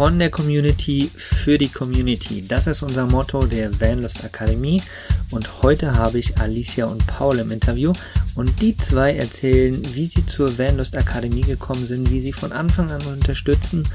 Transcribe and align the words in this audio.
von 0.00 0.18
der 0.18 0.30
Community 0.30 1.10
für 1.14 1.58
die 1.58 1.68
Community. 1.68 2.42
Das 2.48 2.66
ist 2.66 2.82
unser 2.82 3.04
Motto 3.04 3.44
der 3.44 3.78
Vanlust 3.82 4.24
Akademie 4.24 4.82
und 5.30 5.62
heute 5.62 5.94
habe 5.94 6.18
ich 6.18 6.38
Alicia 6.38 6.86
und 6.86 7.06
Paul 7.06 7.38
im 7.38 7.50
Interview 7.50 7.92
und 8.34 8.62
die 8.62 8.78
zwei 8.78 9.14
erzählen, 9.14 9.78
wie 9.94 10.06
sie 10.06 10.24
zur 10.24 10.58
Vanlust 10.58 10.96
Akademie 10.96 11.42
gekommen 11.42 11.86
sind, 11.86 12.10
wie 12.10 12.22
sie 12.22 12.32
von 12.32 12.50
Anfang 12.50 12.90
an 12.90 13.02
unterstützen 13.02 13.86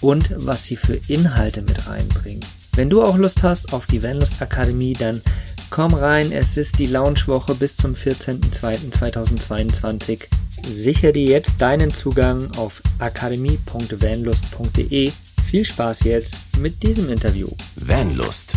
und 0.00 0.30
was 0.34 0.64
sie 0.64 0.74
für 0.74 0.98
Inhalte 1.06 1.62
mit 1.62 1.86
reinbringen. 1.86 2.44
Wenn 2.74 2.90
du 2.90 3.04
auch 3.04 3.16
Lust 3.16 3.44
hast 3.44 3.72
auf 3.72 3.86
die 3.86 4.02
Vanlust 4.02 4.42
Akademie, 4.42 4.94
dann 4.94 5.22
komm 5.70 5.94
rein. 5.94 6.32
Es 6.32 6.56
ist 6.56 6.80
die 6.80 6.86
Launchwoche 6.86 7.54
bis 7.54 7.76
zum 7.76 7.94
14.02.2022. 7.94 10.22
Sichere 10.64 11.12
dir 11.12 11.26
jetzt 11.26 11.62
deinen 11.62 11.92
Zugang 11.92 12.50
auf 12.56 12.82
akademie.vanlust.de. 12.98 15.12
Viel 15.52 15.66
Spaß 15.66 16.04
jetzt 16.04 16.56
mit 16.56 16.82
diesem 16.82 17.10
Interview. 17.10 17.46
Vanlust. 17.76 18.54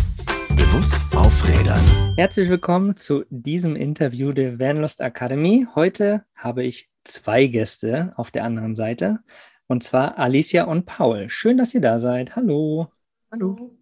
Bewusst 0.48 1.14
aufrädern. 1.14 1.78
Herzlich 2.16 2.48
willkommen 2.48 2.96
zu 2.96 3.26
diesem 3.28 3.76
Interview 3.76 4.32
der 4.32 4.58
Vanlust 4.58 5.02
Akademie. 5.02 5.66
Heute 5.74 6.24
habe 6.34 6.64
ich 6.64 6.88
zwei 7.04 7.48
Gäste 7.48 8.14
auf 8.16 8.30
der 8.30 8.44
anderen 8.44 8.76
Seite. 8.76 9.18
Und 9.66 9.84
zwar 9.84 10.16
Alicia 10.18 10.64
und 10.64 10.86
Paul. 10.86 11.28
Schön, 11.28 11.58
dass 11.58 11.74
ihr 11.74 11.82
da 11.82 12.00
seid. 12.00 12.34
Hallo. 12.34 12.90
Hallo. 13.30 13.76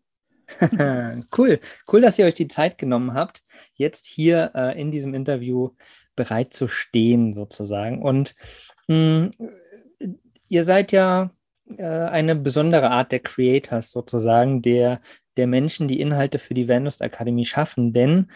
cool. 1.38 1.60
Cool, 1.86 2.00
dass 2.00 2.18
ihr 2.18 2.26
euch 2.26 2.34
die 2.34 2.48
Zeit 2.48 2.78
genommen 2.78 3.14
habt, 3.14 3.44
jetzt 3.74 4.06
hier 4.06 4.50
äh, 4.56 4.80
in 4.80 4.90
diesem 4.90 5.14
Interview 5.14 5.70
bereit 6.16 6.52
zu 6.52 6.66
stehen, 6.66 7.32
sozusagen. 7.32 8.02
Und 8.02 8.34
mh, 8.88 9.30
hm, 10.00 10.18
ihr 10.48 10.64
seid 10.64 10.90
ja 10.90 11.30
äh, 11.78 12.08
eine 12.10 12.36
besondere 12.36 12.90
Art 12.90 13.12
der 13.12 13.20
Creators, 13.20 13.90
sozusagen, 13.90 14.62
der, 14.62 15.00
der 15.36 15.46
Menschen, 15.46 15.88
die 15.88 16.00
Inhalte 16.00 16.38
für 16.38 16.54
die 16.54 16.68
Vanlust 16.68 17.02
Akademie 17.02 17.44
schaffen. 17.44 17.92
Denn 17.92 18.30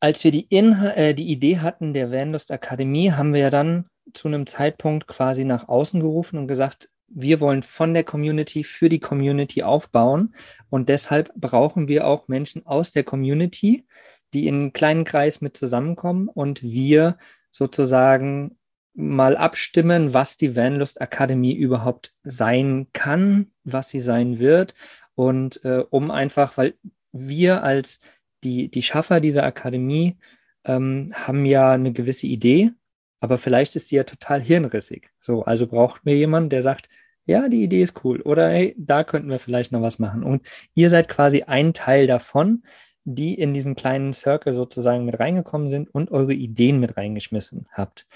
als 0.00 0.24
wir 0.24 0.30
die, 0.30 0.46
Inha 0.48 0.92
äh, 0.92 1.14
die 1.14 1.30
Idee 1.30 1.58
hatten 1.58 1.92
der 1.92 2.10
Vanlust 2.10 2.52
Akademie, 2.52 3.12
haben 3.12 3.32
wir 3.32 3.40
ja 3.40 3.50
dann 3.50 3.86
zu 4.14 4.28
einem 4.28 4.46
Zeitpunkt 4.46 5.06
quasi 5.06 5.44
nach 5.44 5.68
außen 5.68 6.00
gerufen 6.00 6.38
und 6.38 6.48
gesagt, 6.48 6.88
wir 7.08 7.40
wollen 7.40 7.62
von 7.62 7.94
der 7.94 8.04
Community 8.04 8.64
für 8.64 8.88
die 8.88 9.00
Community 9.00 9.62
aufbauen 9.62 10.34
und 10.68 10.88
deshalb 10.88 11.32
brauchen 11.34 11.88
wir 11.88 12.06
auch 12.06 12.28
Menschen 12.28 12.66
aus 12.66 12.92
der 12.92 13.04
Community, 13.04 13.86
die 14.34 14.46
in 14.46 14.54
einem 14.54 14.72
kleinen 14.72 15.04
Kreis 15.04 15.40
mit 15.40 15.56
zusammenkommen 15.56 16.28
und 16.28 16.62
wir 16.62 17.16
sozusagen 17.50 18.58
mal 18.94 19.36
abstimmen, 19.36 20.14
was 20.14 20.36
die 20.36 20.56
Vanlust 20.56 21.00
Akademie 21.00 21.54
überhaupt 21.54 22.14
sein 22.22 22.88
kann, 22.92 23.52
was 23.64 23.90
sie 23.90 24.00
sein 24.00 24.38
wird 24.38 24.74
und 25.14 25.64
äh, 25.64 25.84
um 25.90 26.10
einfach, 26.10 26.56
weil 26.56 26.74
wir 27.12 27.62
als 27.62 28.00
die, 28.44 28.70
die 28.70 28.82
Schaffer 28.82 29.20
dieser 29.20 29.44
Akademie 29.44 30.16
ähm, 30.64 31.12
haben 31.14 31.44
ja 31.44 31.72
eine 31.72 31.92
gewisse 31.92 32.26
Idee, 32.26 32.72
aber 33.20 33.38
vielleicht 33.38 33.76
ist 33.76 33.88
sie 33.88 33.96
ja 33.96 34.04
total 34.04 34.40
hirnrissig. 34.40 35.10
So, 35.20 35.44
also 35.44 35.66
braucht 35.66 36.04
mir 36.04 36.16
jemand, 36.16 36.52
der 36.52 36.62
sagt, 36.62 36.88
ja, 37.24 37.48
die 37.48 37.62
Idee 37.62 37.82
ist 37.82 38.04
cool 38.04 38.22
oder 38.22 38.48
hey, 38.48 38.74
da 38.78 39.04
könnten 39.04 39.28
wir 39.28 39.38
vielleicht 39.38 39.70
noch 39.72 39.82
was 39.82 39.98
machen. 39.98 40.22
Und 40.22 40.46
ihr 40.74 40.88
seid 40.88 41.08
quasi 41.08 41.42
ein 41.42 41.74
Teil 41.74 42.06
davon, 42.06 42.62
die 43.04 43.34
in 43.34 43.54
diesen 43.54 43.74
kleinen 43.74 44.12
Circle 44.12 44.52
sozusagen 44.52 45.04
mit 45.04 45.18
reingekommen 45.18 45.68
sind 45.68 45.88
und 45.94 46.10
eure 46.10 46.34
Ideen 46.34 46.80
mit 46.80 46.96
reingeschmissen 46.96 47.66
habt. 47.72 48.06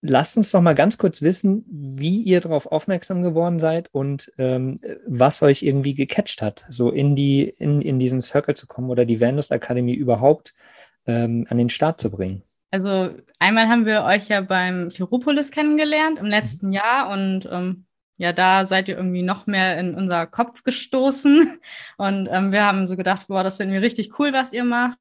Lasst 0.00 0.36
uns 0.36 0.50
doch 0.52 0.60
mal 0.60 0.74
ganz 0.74 0.96
kurz 0.96 1.22
wissen, 1.22 1.64
wie 1.68 2.22
ihr 2.22 2.40
darauf 2.40 2.66
aufmerksam 2.66 3.22
geworden 3.22 3.58
seid 3.58 3.88
und 3.92 4.32
ähm, 4.38 4.78
was 5.06 5.42
euch 5.42 5.62
irgendwie 5.62 5.94
gecatcht 5.94 6.40
hat, 6.40 6.64
so 6.68 6.90
in, 6.90 7.16
die, 7.16 7.42
in, 7.48 7.82
in 7.82 7.98
diesen 7.98 8.20
Circle 8.20 8.54
zu 8.54 8.66
kommen 8.66 8.90
oder 8.90 9.04
die 9.04 9.20
Vanlust 9.20 9.50
Akademie 9.50 9.94
überhaupt 9.94 10.54
ähm, 11.06 11.46
an 11.48 11.58
den 11.58 11.68
Start 11.68 12.00
zu 12.00 12.10
bringen. 12.10 12.42
Also 12.70 13.10
einmal 13.38 13.68
haben 13.68 13.86
wir 13.86 14.04
euch 14.04 14.28
ja 14.28 14.40
beim 14.40 14.90
Ferropolis 14.90 15.50
kennengelernt 15.50 16.18
im 16.18 16.26
letzten 16.26 16.68
mhm. 16.68 16.72
Jahr 16.72 17.10
und 17.10 17.48
ähm, 17.50 17.86
ja, 18.18 18.32
da 18.32 18.66
seid 18.66 18.88
ihr 18.88 18.96
irgendwie 18.96 19.22
noch 19.22 19.46
mehr 19.46 19.78
in 19.78 19.94
unser 19.94 20.26
Kopf 20.26 20.64
gestoßen. 20.64 21.60
Und 21.98 22.28
ähm, 22.30 22.50
wir 22.50 22.64
haben 22.64 22.88
so 22.88 22.96
gedacht, 22.96 23.28
boah, 23.28 23.44
das 23.44 23.58
finden 23.58 23.72
wir 23.72 23.80
richtig 23.80 24.18
cool, 24.18 24.32
was 24.32 24.52
ihr 24.52 24.64
macht 24.64 24.98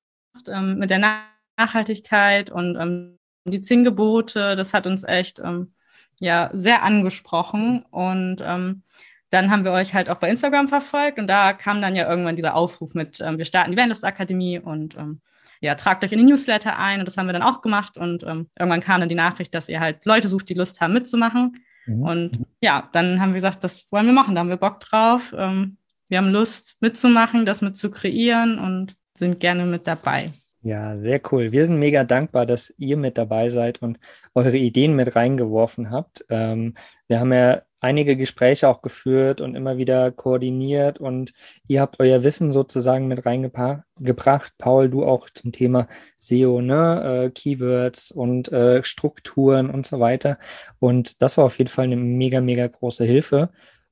ähm, 0.47 0.77
mit 0.77 0.91
der 0.91 1.25
Nachhaltigkeit 1.57 2.51
und 2.51 2.75
ähm, 2.75 3.17
die 3.51 3.61
zehn 3.61 3.83
Gebote. 3.83 4.55
Das 4.55 4.73
hat 4.73 4.87
uns 4.87 5.03
echt 5.03 5.39
ähm, 5.39 5.73
ja 6.19 6.49
sehr 6.53 6.83
angesprochen. 6.83 7.83
Und 7.91 8.37
ähm, 8.45 8.83
dann 9.29 9.51
haben 9.51 9.65
wir 9.65 9.71
euch 9.71 9.93
halt 9.93 10.09
auch 10.09 10.15
bei 10.15 10.29
Instagram 10.29 10.67
verfolgt 10.67 11.19
und 11.19 11.27
da 11.27 11.53
kam 11.53 11.81
dann 11.81 11.95
ja 11.95 12.09
irgendwann 12.09 12.37
dieser 12.37 12.55
Aufruf 12.55 12.93
mit, 12.93 13.19
ähm, 13.19 13.37
wir 13.37 13.45
starten 13.45 13.71
die 13.71 13.77
Vanlust 13.77 14.05
Akademie 14.05 14.59
und 14.59 14.95
ähm, 14.95 15.21
ja, 15.59 15.75
tragt 15.75 16.03
euch 16.03 16.11
in 16.11 16.19
den 16.19 16.27
Newsletter 16.27 16.77
ein 16.77 16.99
und 16.99 17.05
das 17.05 17.17
haben 17.17 17.25
wir 17.25 17.33
dann 17.33 17.43
auch 17.43 17.61
gemacht 17.61 17.97
und 17.97 18.23
ähm, 18.23 18.47
irgendwann 18.57 18.81
kam 18.81 18.99
dann 19.01 19.09
die 19.09 19.15
Nachricht, 19.15 19.53
dass 19.53 19.69
ihr 19.69 19.79
halt 19.79 20.05
Leute 20.05 20.29
sucht, 20.29 20.49
die 20.49 20.53
Lust 20.53 20.79
haben 20.79 20.93
mitzumachen. 20.93 21.63
Mhm. 21.87 22.01
Und 22.03 22.39
ja, 22.61 22.87
dann 22.93 23.19
haben 23.19 23.29
wir 23.29 23.35
gesagt, 23.41 23.63
das 23.63 23.91
wollen 23.91 24.05
wir 24.05 24.13
machen, 24.13 24.35
da 24.35 24.41
haben 24.41 24.49
wir 24.49 24.57
Bock 24.57 24.79
drauf. 24.79 25.33
Ähm, 25.37 25.77
wir 26.09 26.19
haben 26.19 26.29
Lust 26.29 26.77
mitzumachen, 26.79 27.45
das 27.45 27.61
mit 27.61 27.75
zu 27.75 27.91
kreieren 27.91 28.59
und 28.59 28.95
sind 29.13 29.39
gerne 29.39 29.65
mit 29.65 29.87
dabei. 29.87 30.31
Ja, 30.61 30.97
sehr 30.99 31.21
cool. 31.31 31.51
Wir 31.51 31.65
sind 31.65 31.77
mega 31.79 32.03
dankbar, 32.03 32.45
dass 32.45 32.73
ihr 32.77 32.97
mit 32.97 33.17
dabei 33.17 33.49
seid 33.49 33.81
und 33.81 33.99
eure 34.33 34.57
Ideen 34.57 34.95
mit 34.95 35.15
reingeworfen 35.15 35.91
habt. 35.91 36.25
Ähm, 36.29 36.75
wir 37.07 37.19
haben 37.19 37.31
ja 37.31 37.61
einige 37.79 38.17
Gespräche 38.17 38.67
auch 38.67 38.81
geführt 38.81 39.39
und 39.39 39.55
immer 39.55 39.77
wieder 39.77 40.11
koordiniert 40.11 40.99
und 40.99 41.33
ihr 41.67 41.79
habt 41.81 41.99
euer 41.99 42.23
Wissen 42.23 42.51
sozusagen 42.51 43.07
mit 43.07 43.25
reingebracht. 43.25 44.57
Paul, 44.57 44.89
du 44.89 45.05
auch 45.05 45.29
zum 45.29 45.51
Thema 45.51 45.87
SEO, 46.17 46.61
ne? 46.61 47.27
Äh, 47.27 47.29
Keywords 47.29 48.11
und 48.11 48.51
äh, 48.51 48.83
Strukturen 48.83 49.69
und 49.69 49.85
so 49.85 49.99
weiter. 49.99 50.39
Und 50.79 51.21
das 51.21 51.37
war 51.37 51.45
auf 51.45 51.57
jeden 51.59 51.69
Fall 51.69 51.85
eine 51.85 51.97
mega, 51.97 52.41
mega 52.41 52.67
große 52.67 53.05
Hilfe. 53.05 53.49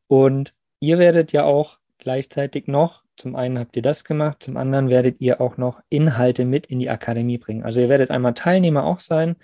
Und 0.07 0.53
ihr 0.79 0.99
werdet 0.99 1.31
ja 1.31 1.43
auch 1.45 1.77
gleichzeitig 1.99 2.67
noch, 2.67 3.04
zum 3.17 3.35
einen 3.35 3.59
habt 3.59 3.75
ihr 3.75 3.81
das 3.81 4.03
gemacht, 4.03 4.43
zum 4.43 4.57
anderen 4.57 4.89
werdet 4.89 5.21
ihr 5.21 5.41
auch 5.41 5.57
noch 5.57 5.81
Inhalte 5.89 6.45
mit 6.45 6.67
in 6.67 6.79
die 6.79 6.89
Akademie 6.89 7.37
bringen. 7.37 7.63
Also 7.63 7.81
ihr 7.81 7.89
werdet 7.89 8.11
einmal 8.11 8.33
Teilnehmer 8.33 8.83
auch 8.83 8.99
sein 8.99 9.35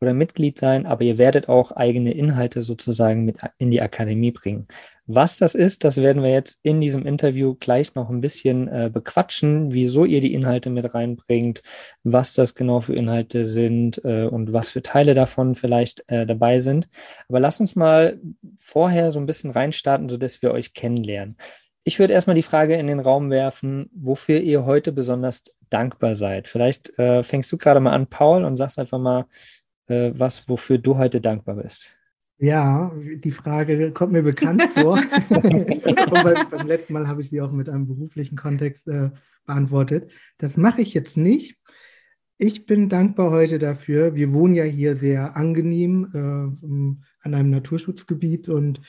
oder 0.00 0.14
Mitglied 0.14 0.58
sein, 0.58 0.86
aber 0.86 1.02
ihr 1.02 1.18
werdet 1.18 1.48
auch 1.48 1.72
eigene 1.72 2.12
Inhalte 2.12 2.62
sozusagen 2.62 3.24
mit 3.24 3.38
in 3.58 3.70
die 3.70 3.80
Akademie 3.80 4.32
bringen. 4.32 4.66
Was 5.06 5.36
das 5.36 5.54
ist, 5.54 5.84
das 5.84 5.98
werden 5.98 6.22
wir 6.22 6.30
jetzt 6.30 6.58
in 6.62 6.80
diesem 6.80 7.04
Interview 7.04 7.54
gleich 7.54 7.94
noch 7.94 8.08
ein 8.08 8.22
bisschen 8.22 8.68
äh, 8.68 8.90
bequatschen, 8.92 9.72
wieso 9.72 10.04
ihr 10.06 10.22
die 10.22 10.32
Inhalte 10.32 10.70
mit 10.70 10.94
reinbringt, 10.94 11.62
was 12.04 12.32
das 12.32 12.54
genau 12.54 12.80
für 12.80 12.94
Inhalte 12.94 13.44
sind 13.44 14.02
äh, 14.04 14.24
und 14.24 14.54
was 14.54 14.70
für 14.70 14.82
Teile 14.82 15.14
davon 15.14 15.54
vielleicht 15.54 16.04
äh, 16.08 16.26
dabei 16.26 16.58
sind. 16.58 16.88
Aber 17.28 17.40
lasst 17.40 17.60
uns 17.60 17.76
mal 17.76 18.18
vorher 18.56 19.12
so 19.12 19.20
ein 19.20 19.26
bisschen 19.26 19.50
reinstarten, 19.50 20.08
sodass 20.08 20.40
wir 20.40 20.52
euch 20.52 20.72
kennenlernen. 20.72 21.36
Ich 21.86 21.98
würde 21.98 22.14
erstmal 22.14 22.34
die 22.34 22.42
Frage 22.42 22.76
in 22.76 22.86
den 22.86 22.98
Raum 22.98 23.30
werfen, 23.30 23.90
wofür 23.94 24.40
ihr 24.40 24.64
heute 24.64 24.90
besonders 24.90 25.44
dankbar 25.68 26.14
seid. 26.14 26.48
Vielleicht 26.48 26.98
äh, 26.98 27.22
fängst 27.22 27.52
du 27.52 27.58
gerade 27.58 27.78
mal 27.78 27.92
an, 27.92 28.06
Paul, 28.06 28.44
und 28.44 28.56
sagst 28.56 28.78
einfach 28.78 28.98
mal, 28.98 29.26
äh, 29.88 30.12
was, 30.14 30.48
wofür 30.48 30.78
du 30.78 30.96
heute 30.96 31.20
dankbar 31.20 31.56
bist. 31.56 31.98
Ja, 32.38 32.90
die 32.96 33.30
Frage 33.30 33.92
kommt 33.92 34.12
mir 34.12 34.22
bekannt 34.22 34.62
vor. 34.74 34.96
beim, 35.28 36.48
beim, 36.50 36.66
letzten 36.66 36.94
Mal 36.94 37.06
habe 37.06 37.20
ich 37.20 37.28
sie 37.28 37.42
auch 37.42 37.52
mit 37.52 37.68
einem 37.68 37.86
beruflichen 37.86 38.36
Kontext 38.36 38.88
äh, 38.88 39.10
beantwortet. 39.46 40.10
Das 40.38 40.56
mache 40.56 40.80
ich 40.80 40.94
jetzt 40.94 41.18
nicht. 41.18 41.56
Ich 42.38 42.66
bin 42.66 42.88
dankbar 42.88 43.30
heute 43.30 43.58
dafür. 43.58 44.14
Wir 44.14 44.32
wohnen 44.32 44.54
ja 44.54 44.64
hier 44.64 44.96
sehr 44.96 45.36
angenehm 45.36 46.08
äh, 46.12 47.26
an 47.26 47.34
einem 47.34 47.50
Naturschutzgebiet 47.50 48.48
und 48.48 48.80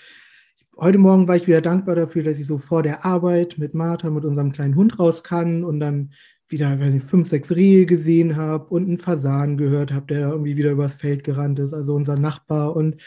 heute 0.78 0.97
Morgen 0.97 1.28
war 1.28 1.36
ich 1.36 1.47
wieder 1.47 1.62
dankbar 1.62 1.96
dafür, 1.96 2.24
dass 2.24 2.38
ich 2.38 2.47
so 2.47 2.58
vor 2.58 2.84
der 2.84 3.06
Arbeit 3.06 3.57
mit 3.57 3.74
Martha, 3.74 4.10
mit 4.10 4.25
unserem 4.25 4.51
kleinen 4.51 4.75
Hund 4.75 5.00
raus 5.00 5.24
kann 5.24 5.63
und 5.63 5.80
dann 5.80 6.13
wieder 6.48 6.77
fünf, 7.01 7.30
sechs 7.30 7.50
Rehe 7.50 7.86
gesehen 7.86 8.36
habe 8.36 8.66
und 8.66 8.88
einen 8.88 9.00
Fasan 9.00 9.57
gehört 9.57 9.92
habe, 9.92 10.06
der 10.07 10.30
irgendwie 10.30 10.57
wieder 10.57 10.72
übers 10.72 10.94
Feld 10.94 11.24
gerannt 11.24 11.60
ist, 11.60 11.74
also 11.74 11.95
unser 11.95 12.18
Nachbar. 12.18 12.75
Und 12.75 12.98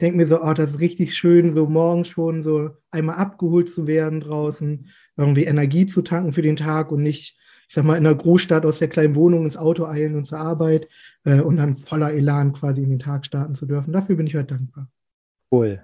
denke 0.00 0.16
mir 0.16 0.26
so, 0.26 0.42
oh, 0.42 0.52
das 0.52 0.72
ist 0.72 0.80
richtig 0.80 1.14
schön, 1.14 1.54
so 1.54 1.66
morgens 1.66 2.08
schon 2.08 2.42
so 2.42 2.70
einmal 2.90 3.16
abgeholt 3.16 3.70
zu 3.70 3.86
werden 3.86 4.20
draußen, 4.20 4.88
irgendwie 5.16 5.44
Energie 5.44 5.86
zu 5.86 6.02
tanken 6.02 6.32
für 6.32 6.42
den 6.42 6.56
Tag 6.56 6.90
und 6.90 7.02
nicht, 7.02 7.38
ich 7.68 7.74
sag 7.74 7.84
mal, 7.84 7.96
in 7.96 8.06
einer 8.06 8.16
Großstadt 8.16 8.66
aus 8.66 8.78
der 8.78 8.88
kleinen 8.88 9.14
Wohnung 9.14 9.44
ins 9.44 9.56
Auto 9.56 9.84
eilen 9.84 10.16
und 10.16 10.24
zur 10.24 10.38
Arbeit 10.38 10.88
äh, 11.24 11.40
und 11.40 11.58
dann 11.58 11.76
voller 11.76 12.12
Elan 12.12 12.54
quasi 12.54 12.82
in 12.82 12.90
den 12.90 12.98
Tag 12.98 13.26
starten 13.26 13.54
zu 13.54 13.66
dürfen. 13.66 13.92
Dafür 13.92 14.16
bin 14.16 14.26
ich 14.26 14.34
heute 14.34 14.54
dankbar. 14.54 14.88
Cool. 15.52 15.80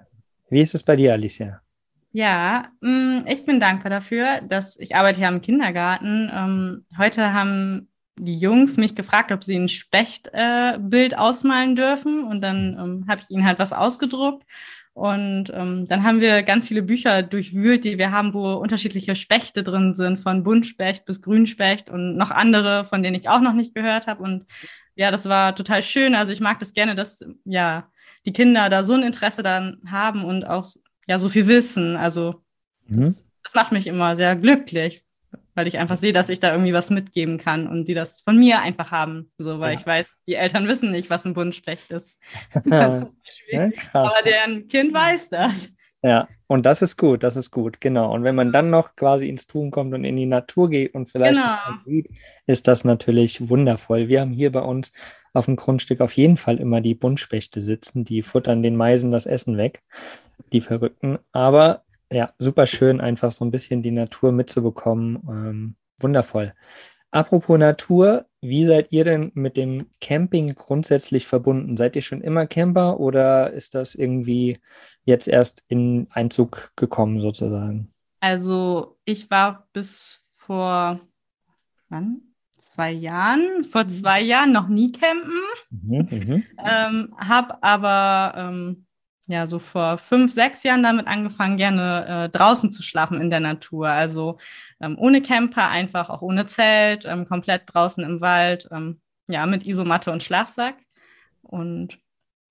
Wie 0.49 0.61
ist 0.61 0.73
es 0.75 0.83
bei 0.83 0.95
dir, 0.95 1.13
Alicia? 1.13 1.61
Ja, 2.11 2.71
mm, 2.81 3.27
ich 3.27 3.45
bin 3.45 3.59
dankbar 3.59 3.89
dafür, 3.89 4.41
dass 4.41 4.77
ich 4.79 4.95
arbeite 4.95 5.21
ja 5.21 5.29
im 5.29 5.41
Kindergarten. 5.41 6.31
Ähm, 6.33 6.85
heute 6.97 7.33
haben 7.33 7.89
die 8.17 8.39
Jungs 8.39 8.77
mich 8.77 8.95
gefragt, 8.95 9.31
ob 9.31 9.43
sie 9.43 9.55
ein 9.55 9.69
Spechtbild 9.69 11.13
äh, 11.13 11.15
ausmalen 11.15 11.75
dürfen. 11.75 12.23
Und 12.23 12.41
dann 12.41 12.77
ähm, 12.81 13.05
habe 13.07 13.21
ich 13.21 13.29
ihnen 13.29 13.45
halt 13.45 13.59
was 13.59 13.73
ausgedruckt. 13.73 14.45
Und 14.93 15.51
ähm, 15.53 15.85
dann 15.87 16.01
haben 16.01 16.21
wir 16.21 16.41
ganz 16.41 16.69
viele 16.69 16.81
Bücher 16.81 17.21
durchwühlt, 17.21 17.85
die 17.85 17.99
wir 17.99 18.11
haben, 18.11 18.33
wo 18.33 18.53
unterschiedliche 18.53 19.15
Spechte 19.15 19.63
drin 19.63 19.93
sind, 19.93 20.19
von 20.19 20.41
Buntspecht 20.41 21.05
bis 21.05 21.21
Grünspecht 21.21 21.91
und 21.91 22.17
noch 22.17 22.31
andere, 22.31 22.83
von 22.83 23.03
denen 23.03 23.15
ich 23.15 23.29
auch 23.29 23.41
noch 23.41 23.53
nicht 23.53 23.75
gehört 23.75 24.07
habe. 24.07 24.23
Und 24.23 24.47
ja, 24.95 25.11
das 25.11 25.29
war 25.29 25.55
total 25.55 25.83
schön. 25.83 26.15
Also 26.15 26.31
ich 26.31 26.39
mag 26.39 26.57
das 26.57 26.73
gerne, 26.73 26.95
dass 26.95 27.23
ja 27.45 27.91
die 28.27 28.33
Kinder 28.33 28.69
da 28.69 28.83
so 28.83 28.93
ein 28.93 29.03
Interesse 29.03 29.41
dann 29.41 29.79
haben 29.89 30.25
und 30.25 30.43
auch 30.43 30.65
ja 31.07 31.17
so 31.17 31.29
viel 31.29 31.47
wissen. 31.47 31.95
Also 31.95 32.43
mhm. 32.85 33.01
das, 33.01 33.23
das 33.41 33.55
macht 33.55 33.71
mich 33.71 33.87
immer 33.87 34.17
sehr 34.17 34.35
glücklich, 34.35 35.05
weil 35.55 35.65
ich 35.65 35.77
einfach 35.77 35.95
sehe, 35.95 36.11
dass 36.11 36.27
ich 36.27 36.41
da 36.41 36.51
irgendwie 36.51 36.73
was 36.73 36.89
mitgeben 36.89 37.37
kann 37.37 37.67
und 37.67 37.87
die 37.87 37.93
das 37.93 38.19
von 38.19 38.37
mir 38.37 38.59
einfach 38.59 38.91
haben. 38.91 39.29
So, 39.37 39.61
weil 39.61 39.75
ja. 39.75 39.79
ich 39.79 39.85
weiß, 39.85 40.13
die 40.27 40.33
Eltern 40.33 40.67
wissen 40.67 40.91
nicht, 40.91 41.09
was 41.09 41.25
ein 41.25 41.33
Buntspecht 41.33 41.89
ist. 41.89 42.19
ja, 42.65 43.07
Aber 43.93 44.21
deren 44.25 44.67
Kind 44.67 44.93
weiß 44.93 45.29
das. 45.29 45.69
Ja, 46.03 46.27
und 46.45 46.65
das 46.65 46.81
ist 46.81 46.95
gut, 46.95 47.23
das 47.23 47.35
ist 47.35 47.51
gut, 47.51 47.81
genau. 47.81 48.13
Und 48.13 48.23
wenn 48.23 48.35
man 48.35 48.53
dann 48.53 48.69
noch 48.69 48.95
quasi 48.95 49.27
ins 49.27 49.47
Tun 49.47 49.71
kommt 49.71 49.93
und 49.93 50.03
in 50.03 50.15
die 50.15 50.27
Natur 50.27 50.69
geht 50.69 50.93
und 50.93 51.09
vielleicht 51.09 51.39
genau. 51.39 51.57
sieht, 51.85 52.09
ist 52.45 52.67
das 52.67 52.83
natürlich 52.83 53.49
wundervoll. 53.49 54.07
Wir 54.07 54.21
haben 54.21 54.31
hier 54.31 54.51
bei 54.51 54.61
uns 54.61 54.93
auf 55.33 55.45
dem 55.45 55.55
Grundstück 55.55 56.01
auf 56.01 56.13
jeden 56.13 56.37
Fall 56.37 56.59
immer 56.59 56.81
die 56.81 56.95
Buntspechte 56.95 57.61
sitzen, 57.61 58.03
die 58.05 58.21
futtern 58.21 58.61
den 58.61 58.75
Meisen 58.75 59.11
das 59.11 59.25
Essen 59.25 59.57
weg, 59.57 59.81
die 60.53 60.61
Verrückten. 60.61 61.17
Aber 61.31 61.83
ja, 62.11 62.31
super 62.39 62.67
schön, 62.67 63.01
einfach 63.01 63.31
so 63.31 63.43
ein 63.43 63.51
bisschen 63.51 63.81
die 63.81 63.91
Natur 63.91 64.31
mitzubekommen. 64.31 65.19
Ähm, 65.27 65.75
wundervoll. 65.99 66.53
Apropos 67.11 67.57
Natur, 67.57 68.25
wie 68.49 68.65
seid 68.65 68.91
ihr 68.91 69.03
denn 69.03 69.31
mit 69.33 69.57
dem 69.57 69.87
Camping 70.01 70.55
grundsätzlich 70.55 71.27
verbunden? 71.27 71.77
Seid 71.77 71.95
ihr 71.95 72.01
schon 72.01 72.21
immer 72.21 72.47
Camper 72.47 72.99
oder 72.99 73.51
ist 73.51 73.75
das 73.75 73.95
irgendwie 73.95 74.59
jetzt 75.03 75.27
erst 75.27 75.63
in 75.67 76.07
Einzug 76.11 76.71
gekommen 76.75 77.21
sozusagen? 77.21 77.93
Also 78.19 78.97
ich 79.05 79.29
war 79.29 79.67
bis 79.73 80.21
vor 80.35 80.99
wann? 81.89 82.21
zwei 82.77 82.91
Jahren, 82.91 83.63
vor 83.63 83.85
mhm. 83.85 83.89
zwei 83.89 84.21
Jahren 84.21 84.51
noch 84.51 84.67
nie 84.67 84.91
campen, 84.91 85.41
mhm, 85.71 86.07
mhm. 86.11 86.43
ähm, 86.63 87.15
habe 87.17 87.63
aber 87.63 88.33
ähm, 88.37 88.85
ja, 89.27 89.45
so 89.45 89.59
vor 89.59 89.97
fünf, 89.97 90.31
sechs 90.31 90.63
Jahren 90.63 90.83
damit 90.83 91.07
angefangen, 91.07 91.57
gerne 91.57 92.25
äh, 92.25 92.37
draußen 92.37 92.71
zu 92.71 92.81
schlafen 92.81 93.19
in 93.19 93.29
der 93.29 93.41
Natur. 93.41 93.89
Also 93.89 94.37
ähm, 94.79 94.97
ohne 94.97 95.21
Camper, 95.21 95.69
einfach 95.69 96.09
auch 96.09 96.21
ohne 96.21 96.47
Zelt, 96.47 97.05
ähm, 97.05 97.27
komplett 97.27 97.63
draußen 97.65 98.03
im 98.03 98.21
Wald, 98.21 98.69
ähm, 98.71 99.01
ja, 99.27 99.45
mit 99.45 99.65
Isomatte 99.65 100.11
und 100.11 100.23
Schlafsack. 100.23 100.75
Und 101.41 101.99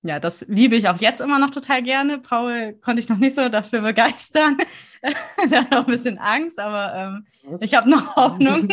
ja, 0.02 0.20
das 0.20 0.44
liebe 0.48 0.76
ich 0.76 0.88
auch 0.88 0.98
jetzt 0.98 1.20
immer 1.20 1.38
noch 1.38 1.50
total 1.50 1.82
gerne. 1.82 2.18
Paul 2.18 2.74
konnte 2.74 3.00
ich 3.00 3.08
noch 3.08 3.16
nicht 3.16 3.34
so 3.34 3.48
dafür 3.48 3.80
begeistern. 3.80 4.58
Der 5.50 5.62
hat 5.62 5.74
auch 5.74 5.86
ein 5.86 5.92
bisschen 5.92 6.18
Angst, 6.18 6.58
aber 6.60 6.94
ähm, 6.94 7.58
ich 7.60 7.74
habe 7.74 7.88
noch 7.88 8.16
Hoffnung. 8.16 8.68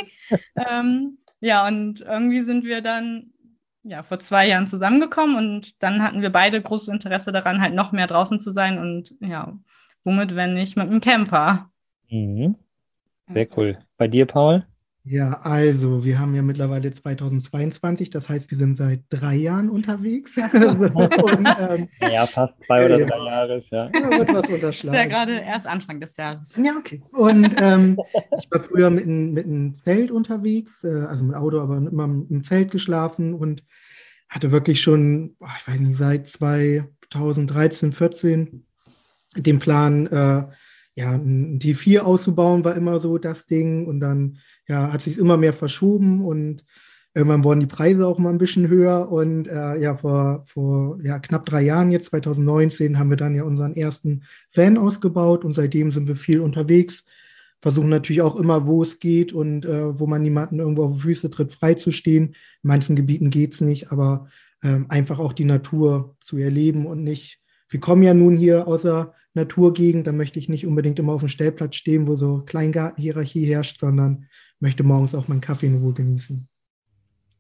ähm, 0.56 1.18
ja, 1.40 1.66
und 1.68 2.02
irgendwie 2.02 2.44
sind 2.44 2.66
wir 2.66 2.82
dann 2.82 3.33
ja, 3.84 4.02
vor 4.02 4.20
zwei 4.20 4.48
Jahren 4.48 4.68
zusammengekommen 4.68 5.36
und 5.38 5.82
dann 5.84 6.02
hatten 6.02 6.22
wir 6.22 6.32
beide 6.32 6.62
großes 6.62 6.88
Interesse 6.88 7.32
daran, 7.32 7.62
halt 7.62 7.74
noch 7.74 7.92
mehr 7.92 8.08
draußen 8.08 8.40
zu 8.40 8.52
sein 8.52 8.80
und 8.80 9.14
ja, 9.20 9.54
womit, 10.04 10.36
wenn 10.36 10.54
nicht 10.54 10.78
mit 10.78 10.90
dem 10.90 11.02
Camper. 11.02 11.70
Mhm. 12.10 12.56
Sehr 13.34 13.48
cool. 13.58 13.78
Bei 13.98 14.08
dir, 14.08 14.26
Paul? 14.26 14.66
Ja, 15.06 15.42
also 15.44 16.06
wir 16.06 16.18
haben 16.18 16.34
ja 16.34 16.42
mittlerweile 16.42 16.90
2022, 16.90 18.10
das 18.10 18.30
heißt, 18.30 18.50
wir 18.50 18.58
sind 18.58 18.78
seit 18.78 19.02
drei 19.10 19.36
Jahren 19.36 19.70
unterwegs. 19.70 20.38
und, 20.38 20.54
ähm, 20.54 21.88
ja, 22.00 22.26
fast 22.26 22.54
zwei 22.66 22.86
oder 22.86 23.06
drei 23.06 23.26
Jahre, 23.26 23.64
ja. 23.70 23.92
ja 23.94 24.18
wird 24.18 24.34
was 24.34 24.50
unterschlagen. 24.50 24.94
Das 24.94 25.06
ist 25.06 25.12
ja 25.12 25.26
gerade 25.26 25.40
erst 25.42 25.68
Anfang 25.68 26.00
des 26.00 26.16
Jahres. 26.16 26.56
Ja, 26.56 26.78
okay. 26.78 27.04
Und 27.12 27.54
ähm, 27.58 27.98
ich 28.40 28.50
war 28.50 28.62
früher 28.62 28.90
mit, 28.90 29.06
mit 29.06 29.46
einem 29.46 29.76
Zelt 29.76 30.10
unterwegs, 30.10 30.86
äh, 30.86 31.02
also 31.02 31.26
mit 31.26 31.36
Auto, 31.36 31.60
aber 31.60 31.76
immer 31.76 32.06
im 32.06 32.44
Zelt 32.46 32.72
geschlafen 32.72 33.34
und 33.34 33.62
hatte 34.30 34.52
wirklich 34.52 34.82
schon, 34.82 35.36
ich 35.42 35.68
weiß 35.68 35.80
nicht, 35.82 35.98
seit 35.98 36.30
2013, 36.30 37.92
14 37.92 38.66
den 39.36 39.60
Plan, 39.60 40.08
äh, 40.08 40.44
ja, 40.96 41.12
ein 41.12 41.60
D4 41.60 42.02
auszubauen, 42.02 42.64
war 42.64 42.76
immer 42.76 43.00
so 43.00 43.18
das 43.18 43.48
Ding 43.48 43.86
und 43.86 44.00
dann 44.00 44.38
ja, 44.68 44.92
hat 44.92 45.02
sich 45.02 45.18
immer 45.18 45.38
mehr 45.38 45.54
verschoben 45.54 46.24
und 46.24 46.64
irgendwann 47.14 47.44
wurden 47.44 47.60
die 47.60 47.68
Preise 47.68 48.08
auch 48.08 48.18
mal 48.18 48.30
ein 48.30 48.38
bisschen 48.38 48.68
höher. 48.68 49.12
Und 49.12 49.48
äh, 49.48 49.78
ja, 49.80 49.96
vor, 49.96 50.44
vor 50.46 51.00
ja, 51.04 51.20
knapp 51.20 51.46
drei 51.46 51.62
Jahren, 51.62 51.92
jetzt 51.92 52.10
2019, 52.10 52.98
haben 52.98 53.10
wir 53.10 53.18
dann 53.18 53.36
ja 53.36 53.44
unseren 53.44 53.76
ersten 53.76 54.24
Van 54.54 54.78
ausgebaut 54.78 55.46
und 55.46 55.54
seitdem 55.54 55.92
sind 55.92 56.08
wir 56.08 56.16
viel 56.16 56.40
unterwegs. 56.40 57.04
Versuchen 57.62 57.90
natürlich 57.90 58.22
auch 58.22 58.36
immer, 58.36 58.66
wo 58.68 58.84
es 58.84 59.00
geht 59.00 59.32
und 59.32 59.66
äh, 59.66 59.98
wo 59.98 60.06
man 60.06 60.22
niemanden 60.22 60.60
irgendwo 60.60 60.86
auf 60.86 60.96
die 60.96 61.02
Füße 61.02 61.30
tritt, 61.30 61.54
frei 61.54 61.76
zu 61.76 61.92
stehen. 61.92 62.36
In 62.64 62.68
manchen 62.68 62.96
Gebieten 62.96 63.30
geht 63.30 63.54
es 63.54 63.62
nicht, 63.62 63.92
aber 63.92 64.28
ähm, 64.64 64.88
einfach 64.90 65.20
auch 65.20 65.34
die 65.34 65.46
Natur 65.46 66.18
zu 66.22 66.38
erleben 66.38 66.86
und 66.86 67.04
nicht. 67.04 67.40
Wir 67.70 67.80
kommen 67.80 68.04
ja 68.04 68.14
nun 68.14 68.36
hier 68.36 68.68
aus 68.68 68.82
der 68.84 69.14
Naturgegend, 69.34 70.06
da 70.06 70.12
möchte 70.12 70.38
ich 70.38 70.48
nicht 70.48 70.68
unbedingt 70.68 71.00
immer 71.00 71.14
auf 71.14 71.22
dem 71.22 71.30
Stellplatz 71.30 71.76
stehen, 71.76 72.08
wo 72.08 72.16
so 72.16 72.44
Kleingartenhierarchie 72.46 73.46
herrscht, 73.46 73.80
sondern 73.80 74.28
möchte 74.64 74.84
morgens 74.84 75.14
auch 75.14 75.28
meinen 75.28 75.42
Kaffee 75.42 75.68
in 75.68 75.78
Ruhe 75.82 75.94
genießen. 75.94 76.48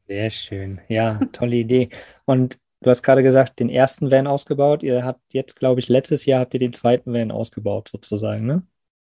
Sehr 0.07 0.29
schön. 0.29 0.81
Ja, 0.89 1.21
tolle 1.31 1.55
Idee. 1.55 1.87
Und 2.25 2.59
du 2.81 2.89
hast 2.89 3.01
gerade 3.01 3.23
gesagt, 3.23 3.61
den 3.61 3.69
ersten 3.69 4.11
Van 4.11 4.27
ausgebaut. 4.27 4.83
Ihr 4.83 5.05
habt 5.05 5.21
jetzt, 5.33 5.55
glaube 5.55 5.79
ich, 5.79 5.87
letztes 5.87 6.25
Jahr 6.25 6.41
habt 6.41 6.53
ihr 6.53 6.59
den 6.59 6.73
zweiten 6.73 7.13
Van 7.13 7.31
ausgebaut, 7.31 7.87
sozusagen, 7.87 8.45
ne? 8.45 8.63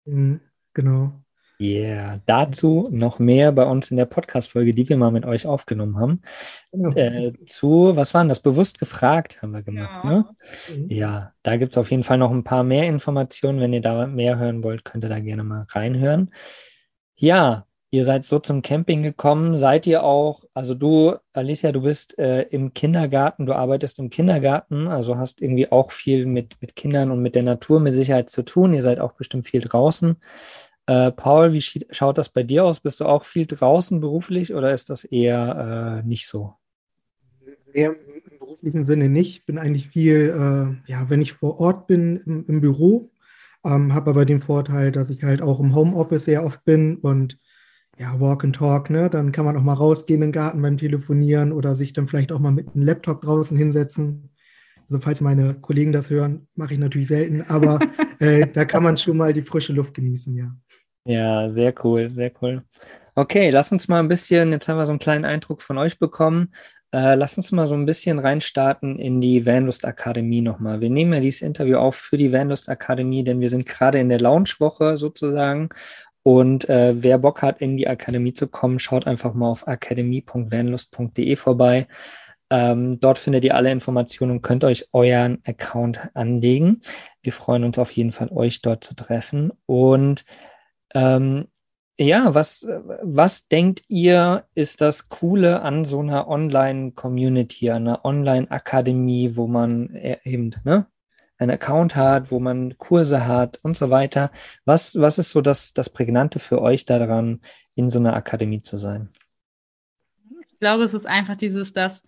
Mhm, 0.04 0.40
genau. 0.74 1.12
Yeah, 1.58 2.20
dazu 2.26 2.88
noch 2.90 3.18
mehr 3.18 3.50
bei 3.52 3.64
uns 3.64 3.90
in 3.90 3.96
der 3.96 4.04
Podcast-Folge, 4.04 4.72
die 4.72 4.88
wir 4.90 4.96
mal 4.98 5.12
mit 5.12 5.24
euch 5.24 5.46
aufgenommen 5.46 5.98
haben. 5.98 6.20
Genau. 6.70 6.94
Äh, 6.94 7.32
zu, 7.46 7.96
was 7.96 8.12
waren 8.12 8.28
das? 8.28 8.40
Bewusst 8.40 8.78
gefragt 8.78 9.40
haben 9.40 9.52
wir 9.52 9.62
gemacht, 9.62 10.04
ja. 10.04 10.10
ne? 10.10 10.26
Mhm. 10.68 10.90
Ja, 10.90 11.32
da 11.42 11.56
gibt 11.56 11.72
es 11.72 11.78
auf 11.78 11.90
jeden 11.90 12.04
Fall 12.04 12.18
noch 12.18 12.30
ein 12.30 12.44
paar 12.44 12.62
mehr 12.62 12.86
Informationen. 12.88 13.60
Wenn 13.60 13.72
ihr 13.72 13.80
da 13.80 14.06
mehr 14.06 14.38
hören 14.38 14.62
wollt, 14.62 14.84
könnt 14.84 15.02
ihr 15.02 15.08
da 15.08 15.20
gerne 15.20 15.44
mal 15.44 15.64
reinhören. 15.70 16.30
Ja, 17.16 17.66
Ihr 17.94 18.04
seid 18.04 18.24
so 18.24 18.38
zum 18.38 18.62
Camping 18.62 19.02
gekommen. 19.02 19.54
Seid 19.54 19.86
ihr 19.86 20.02
auch, 20.02 20.44
also 20.54 20.74
du, 20.74 21.16
Alicia, 21.34 21.72
du 21.72 21.82
bist 21.82 22.18
äh, 22.18 22.44
im 22.44 22.72
Kindergarten, 22.72 23.44
du 23.44 23.52
arbeitest 23.52 23.98
im 23.98 24.08
Kindergarten, 24.08 24.88
also 24.88 25.18
hast 25.18 25.42
irgendwie 25.42 25.70
auch 25.70 25.90
viel 25.90 26.24
mit, 26.24 26.56
mit 26.62 26.74
Kindern 26.74 27.10
und 27.10 27.20
mit 27.20 27.34
der 27.34 27.42
Natur 27.42 27.80
mit 27.80 27.92
Sicherheit 27.92 28.30
zu 28.30 28.44
tun. 28.44 28.72
Ihr 28.72 28.80
seid 28.80 28.98
auch 28.98 29.12
bestimmt 29.12 29.46
viel 29.46 29.60
draußen. 29.60 30.16
Äh, 30.86 31.12
Paul, 31.12 31.52
wie 31.52 31.60
schaut 31.60 32.16
das 32.16 32.30
bei 32.30 32.42
dir 32.42 32.64
aus? 32.64 32.80
Bist 32.80 33.00
du 33.00 33.04
auch 33.04 33.26
viel 33.26 33.44
draußen 33.44 34.00
beruflich 34.00 34.54
oder 34.54 34.72
ist 34.72 34.88
das 34.88 35.04
eher 35.04 36.00
äh, 36.02 36.08
nicht 36.08 36.26
so? 36.26 36.54
Eher 37.74 37.90
im 37.90 38.38
beruflichen 38.38 38.86
Sinne 38.86 39.10
nicht. 39.10 39.44
Bin 39.44 39.58
eigentlich 39.58 39.88
viel, 39.88 40.30
äh, 40.30 40.90
ja, 40.90 41.10
wenn 41.10 41.20
ich 41.20 41.34
vor 41.34 41.60
Ort 41.60 41.88
bin, 41.88 42.22
im, 42.24 42.46
im 42.48 42.62
Büro, 42.62 43.10
ähm, 43.66 43.92
habe 43.92 44.12
aber 44.12 44.24
den 44.24 44.40
Vorteil, 44.40 44.92
dass 44.92 45.10
ich 45.10 45.24
halt 45.24 45.42
auch 45.42 45.60
im 45.60 45.74
Homeoffice 45.74 46.24
sehr 46.24 46.42
oft 46.42 46.64
bin 46.64 46.96
und 46.96 47.38
ja, 47.98 48.18
Walk 48.18 48.44
and 48.44 48.56
Talk, 48.56 48.90
ne? 48.90 49.10
Dann 49.10 49.32
kann 49.32 49.44
man 49.44 49.56
auch 49.56 49.62
mal 49.62 49.74
rausgehen 49.74 50.22
in 50.22 50.28
den 50.28 50.32
Garten 50.32 50.62
beim 50.62 50.78
Telefonieren 50.78 51.52
oder 51.52 51.74
sich 51.74 51.92
dann 51.92 52.08
vielleicht 52.08 52.32
auch 52.32 52.38
mal 52.38 52.52
mit 52.52 52.74
einem 52.74 52.84
Laptop 52.84 53.22
draußen 53.22 53.56
hinsetzen. 53.56 54.30
Also 54.88 55.00
falls 55.00 55.20
meine 55.20 55.54
Kollegen 55.54 55.92
das 55.92 56.10
hören, 56.10 56.48
mache 56.54 56.74
ich 56.74 56.80
natürlich 56.80 57.08
selten, 57.08 57.42
aber 57.42 57.78
äh, 58.18 58.46
da 58.52 58.64
kann 58.64 58.82
man 58.82 58.96
schon 58.96 59.16
mal 59.16 59.32
die 59.32 59.42
frische 59.42 59.72
Luft 59.72 59.94
genießen, 59.94 60.34
ja. 60.36 60.54
Ja, 61.04 61.50
sehr 61.52 61.74
cool, 61.84 62.10
sehr 62.10 62.32
cool. 62.40 62.62
Okay, 63.14 63.50
lass 63.50 63.72
uns 63.72 63.88
mal 63.88 63.98
ein 63.98 64.08
bisschen, 64.08 64.52
jetzt 64.52 64.68
haben 64.68 64.78
wir 64.78 64.86
so 64.86 64.92
einen 64.92 64.98
kleinen 64.98 65.24
Eindruck 65.24 65.62
von 65.62 65.76
euch 65.76 65.98
bekommen. 65.98 66.52
Äh, 66.92 67.14
lass 67.14 67.36
uns 67.36 67.52
mal 67.52 67.66
so 67.66 67.74
ein 67.74 67.86
bisschen 67.86 68.18
reinstarten 68.18 68.98
in 68.98 69.20
die 69.20 69.44
Vanlust 69.46 69.84
Akademie 69.84 70.42
nochmal. 70.42 70.80
Wir 70.80 70.90
nehmen 70.90 71.12
ja 71.12 71.20
dieses 71.20 71.42
Interview 71.42 71.76
auf 71.76 71.96
für 71.96 72.18
die 72.18 72.32
Vanlust 72.32 72.68
Akademie, 72.68 73.24
denn 73.24 73.40
wir 73.40 73.48
sind 73.48 73.66
gerade 73.66 73.98
in 73.98 74.08
der 74.08 74.20
Launchwoche 74.20 74.96
sozusagen 74.96 75.70
und 76.22 76.68
äh, 76.68 77.02
wer 77.02 77.18
Bock 77.18 77.42
hat, 77.42 77.60
in 77.60 77.76
die 77.76 77.88
Akademie 77.88 78.34
zu 78.34 78.46
kommen, 78.46 78.78
schaut 78.78 79.06
einfach 79.06 79.34
mal 79.34 79.50
auf 79.50 79.66
akademie.vanlust.de 79.66 81.36
vorbei. 81.36 81.88
Ähm, 82.50 83.00
dort 83.00 83.18
findet 83.18 83.44
ihr 83.44 83.56
alle 83.56 83.72
Informationen 83.72 84.32
und 84.32 84.42
könnt 84.42 84.62
euch 84.62 84.88
euren 84.92 85.40
Account 85.44 86.10
anlegen. 86.14 86.82
Wir 87.22 87.32
freuen 87.32 87.64
uns 87.64 87.78
auf 87.78 87.90
jeden 87.90 88.12
Fall, 88.12 88.30
euch 88.30 88.60
dort 88.60 88.84
zu 88.84 88.94
treffen. 88.94 89.52
Und 89.66 90.24
ähm, 90.94 91.48
ja, 91.98 92.34
was, 92.34 92.66
was 93.02 93.48
denkt 93.48 93.82
ihr, 93.88 94.44
ist 94.54 94.80
das 94.80 95.08
Coole 95.08 95.62
an 95.62 95.84
so 95.84 96.00
einer 96.00 96.28
Online-Community, 96.28 97.70
einer 97.70 98.04
Online-Akademie, 98.04 99.36
wo 99.36 99.46
man 99.46 99.94
e-, 99.94 100.18
eben 100.24 100.54
ne, 100.64 100.86
einen 101.42 101.50
Account 101.50 101.96
hat, 101.96 102.30
wo 102.30 102.40
man 102.40 102.76
Kurse 102.78 103.26
hat 103.26 103.58
und 103.62 103.76
so 103.76 103.90
weiter. 103.90 104.30
Was, 104.64 104.98
was 104.98 105.18
ist 105.18 105.30
so 105.30 105.40
das, 105.40 105.74
das 105.74 105.90
Prägnante 105.90 106.38
für 106.38 106.62
euch 106.62 106.84
daran, 106.86 107.40
in 107.74 107.90
so 107.90 107.98
einer 107.98 108.14
Akademie 108.14 108.62
zu 108.62 108.76
sein? 108.76 109.08
Ich 110.48 110.58
glaube, 110.58 110.84
es 110.84 110.94
ist 110.94 111.06
einfach 111.06 111.36
dieses, 111.36 111.72
dass 111.72 112.02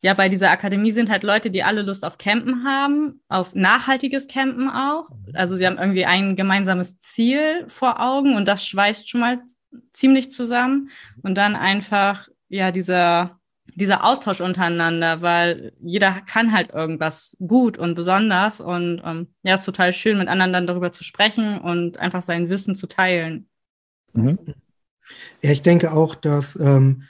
ja, 0.00 0.14
bei 0.14 0.28
dieser 0.28 0.50
Akademie 0.52 0.92
sind 0.92 1.10
halt 1.10 1.24
Leute, 1.24 1.50
die 1.50 1.64
alle 1.64 1.82
Lust 1.82 2.04
auf 2.04 2.18
Campen 2.18 2.64
haben, 2.64 3.20
auf 3.28 3.54
nachhaltiges 3.54 4.28
Campen 4.28 4.70
auch. 4.70 5.08
Also 5.32 5.56
sie 5.56 5.66
haben 5.66 5.76
irgendwie 5.76 6.04
ein 6.04 6.36
gemeinsames 6.36 6.98
Ziel 6.98 7.64
vor 7.66 8.00
Augen 8.00 8.36
und 8.36 8.46
das 8.46 8.64
schweißt 8.64 9.08
schon 9.08 9.20
mal 9.20 9.42
ziemlich 9.92 10.30
zusammen. 10.30 10.90
Und 11.22 11.34
dann 11.34 11.56
einfach, 11.56 12.28
ja, 12.48 12.70
dieser, 12.70 13.37
dieser 13.78 14.04
Austausch 14.04 14.40
untereinander, 14.40 15.22
weil 15.22 15.72
jeder 15.80 16.20
kann 16.26 16.52
halt 16.52 16.70
irgendwas 16.70 17.36
gut 17.38 17.78
und 17.78 17.94
besonders. 17.94 18.60
Und 18.60 19.00
ähm, 19.04 19.28
ja, 19.42 19.54
ist 19.54 19.64
total 19.64 19.92
schön, 19.92 20.18
mit 20.18 20.28
anderen 20.28 20.52
dann 20.52 20.66
darüber 20.66 20.90
zu 20.90 21.04
sprechen 21.04 21.58
und 21.58 21.96
einfach 21.98 22.22
sein 22.22 22.48
Wissen 22.48 22.74
zu 22.74 22.88
teilen. 22.88 23.48
Mhm. 24.12 24.38
Ja, 25.42 25.52
ich 25.52 25.62
denke 25.62 25.92
auch, 25.92 26.16
dass 26.16 26.56
ähm, 26.56 27.04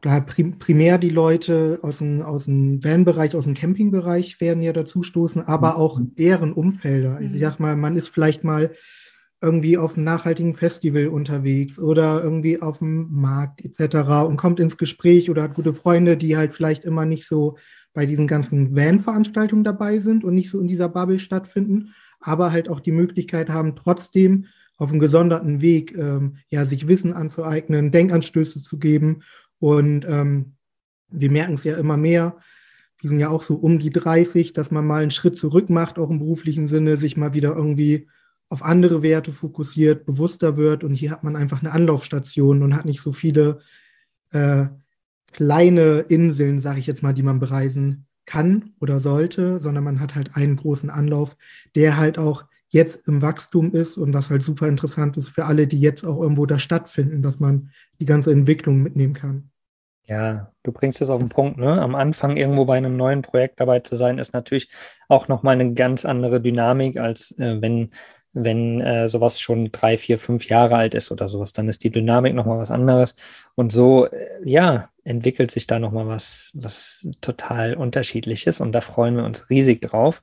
da 0.00 0.20
primär 0.20 0.98
die 0.98 1.10
Leute 1.10 1.78
aus 1.82 1.98
dem, 1.98 2.22
aus 2.22 2.46
dem 2.46 2.82
Van-Bereich, 2.82 3.36
aus 3.36 3.44
dem 3.44 3.54
Campingbereich 3.54 4.40
werden 4.40 4.62
ja 4.62 4.72
dazu 4.72 5.02
stoßen, 5.02 5.42
aber 5.42 5.74
mhm. 5.74 5.76
auch 5.76 6.00
deren 6.00 6.52
Umfelder. 6.54 7.16
Also 7.16 7.34
ich 7.34 7.42
sag 7.42 7.60
mal, 7.60 7.76
man 7.76 7.96
ist 7.96 8.08
vielleicht 8.08 8.44
mal 8.44 8.74
irgendwie 9.42 9.76
auf 9.76 9.96
einem 9.96 10.04
nachhaltigen 10.04 10.54
Festival 10.54 11.08
unterwegs 11.08 11.78
oder 11.78 12.22
irgendwie 12.22 12.62
auf 12.62 12.78
dem 12.78 13.08
Markt 13.10 13.60
etc. 13.64 14.24
und 14.26 14.36
kommt 14.36 14.60
ins 14.60 14.78
Gespräch 14.78 15.28
oder 15.28 15.42
hat 15.42 15.54
gute 15.54 15.74
Freunde, 15.74 16.16
die 16.16 16.36
halt 16.36 16.54
vielleicht 16.54 16.84
immer 16.84 17.04
nicht 17.04 17.26
so 17.26 17.56
bei 17.92 18.06
diesen 18.06 18.26
ganzen 18.26 18.74
Van-Veranstaltungen 18.74 19.64
dabei 19.64 19.98
sind 19.98 20.24
und 20.24 20.34
nicht 20.34 20.48
so 20.48 20.60
in 20.60 20.68
dieser 20.68 20.88
Bubble 20.88 21.18
stattfinden, 21.18 21.92
aber 22.20 22.52
halt 22.52 22.68
auch 22.68 22.80
die 22.80 22.92
Möglichkeit 22.92 23.50
haben, 23.50 23.76
trotzdem 23.76 24.46
auf 24.78 24.90
einem 24.90 25.00
gesonderten 25.00 25.60
Weg 25.60 25.96
ähm, 25.96 26.36
ja, 26.48 26.64
sich 26.64 26.86
Wissen 26.86 27.12
anzueignen, 27.12 27.90
Denkanstöße 27.90 28.62
zu 28.62 28.78
geben 28.78 29.22
und 29.58 30.06
ähm, 30.08 30.54
wir 31.10 31.30
merken 31.30 31.54
es 31.54 31.64
ja 31.64 31.76
immer 31.76 31.96
mehr. 31.96 32.36
Wir 33.00 33.10
sind 33.10 33.18
ja 33.18 33.28
auch 33.28 33.42
so 33.42 33.54
um 33.56 33.78
die 33.78 33.90
30, 33.90 34.52
dass 34.52 34.70
man 34.70 34.86
mal 34.86 35.02
einen 35.02 35.10
Schritt 35.10 35.36
zurück 35.36 35.68
macht, 35.68 35.98
auch 35.98 36.08
im 36.08 36.20
beruflichen 36.20 36.68
Sinne, 36.68 36.96
sich 36.96 37.16
mal 37.16 37.34
wieder 37.34 37.54
irgendwie 37.54 38.08
auf 38.52 38.62
andere 38.62 39.02
Werte 39.02 39.32
fokussiert, 39.32 40.04
bewusster 40.04 40.58
wird. 40.58 40.84
Und 40.84 40.94
hier 40.94 41.10
hat 41.10 41.24
man 41.24 41.36
einfach 41.36 41.60
eine 41.60 41.72
Anlaufstation 41.72 42.62
und 42.62 42.76
hat 42.76 42.84
nicht 42.84 43.00
so 43.00 43.12
viele 43.12 43.60
äh, 44.32 44.66
kleine 45.32 46.00
Inseln, 46.00 46.60
sage 46.60 46.78
ich 46.78 46.86
jetzt 46.86 47.02
mal, 47.02 47.14
die 47.14 47.22
man 47.22 47.40
bereisen 47.40 48.06
kann 48.26 48.74
oder 48.78 49.00
sollte, 49.00 49.60
sondern 49.60 49.84
man 49.84 50.00
hat 50.00 50.14
halt 50.14 50.36
einen 50.36 50.56
großen 50.56 50.90
Anlauf, 50.90 51.36
der 51.74 51.96
halt 51.96 52.18
auch 52.18 52.44
jetzt 52.68 53.08
im 53.08 53.22
Wachstum 53.22 53.72
ist 53.72 53.96
und 53.96 54.12
was 54.12 54.28
halt 54.28 54.42
super 54.42 54.68
interessant 54.68 55.16
ist 55.16 55.30
für 55.30 55.46
alle, 55.46 55.66
die 55.66 55.80
jetzt 55.80 56.04
auch 56.04 56.20
irgendwo 56.20 56.44
da 56.44 56.58
stattfinden, 56.58 57.22
dass 57.22 57.40
man 57.40 57.70
die 58.00 58.06
ganze 58.06 58.32
Entwicklung 58.32 58.82
mitnehmen 58.82 59.14
kann. 59.14 59.50
Ja, 60.06 60.52
du 60.62 60.72
bringst 60.72 61.00
es 61.00 61.08
auf 61.08 61.20
den 61.20 61.28
Punkt, 61.30 61.58
ne? 61.58 61.80
Am 61.80 61.94
Anfang 61.94 62.36
irgendwo 62.36 62.66
bei 62.66 62.76
einem 62.76 62.96
neuen 62.96 63.22
Projekt 63.22 63.60
dabei 63.60 63.80
zu 63.80 63.96
sein, 63.96 64.18
ist 64.18 64.34
natürlich 64.34 64.68
auch 65.08 65.28
nochmal 65.28 65.54
eine 65.54 65.72
ganz 65.74 66.04
andere 66.04 66.40
Dynamik, 66.40 66.98
als 66.98 67.30
äh, 67.38 67.62
wenn, 67.62 67.92
wenn 68.32 68.80
äh, 68.80 69.08
sowas 69.08 69.40
schon 69.40 69.70
drei, 69.72 69.98
vier, 69.98 70.18
fünf 70.18 70.48
Jahre 70.48 70.76
alt 70.76 70.94
ist 70.94 71.10
oder 71.10 71.28
sowas. 71.28 71.52
Dann 71.52 71.68
ist 71.68 71.84
die 71.84 71.90
Dynamik 71.90 72.34
nochmal 72.34 72.58
was 72.58 72.70
anderes. 72.70 73.14
Und 73.54 73.72
so, 73.72 74.06
äh, 74.06 74.26
ja, 74.44 74.88
entwickelt 75.04 75.50
sich 75.50 75.66
da 75.66 75.78
nochmal 75.78 76.08
was, 76.08 76.50
was 76.54 77.06
total 77.20 77.74
unterschiedliches. 77.74 78.60
Und 78.60 78.72
da 78.72 78.80
freuen 78.80 79.16
wir 79.16 79.24
uns 79.24 79.50
riesig 79.50 79.82
drauf. 79.82 80.22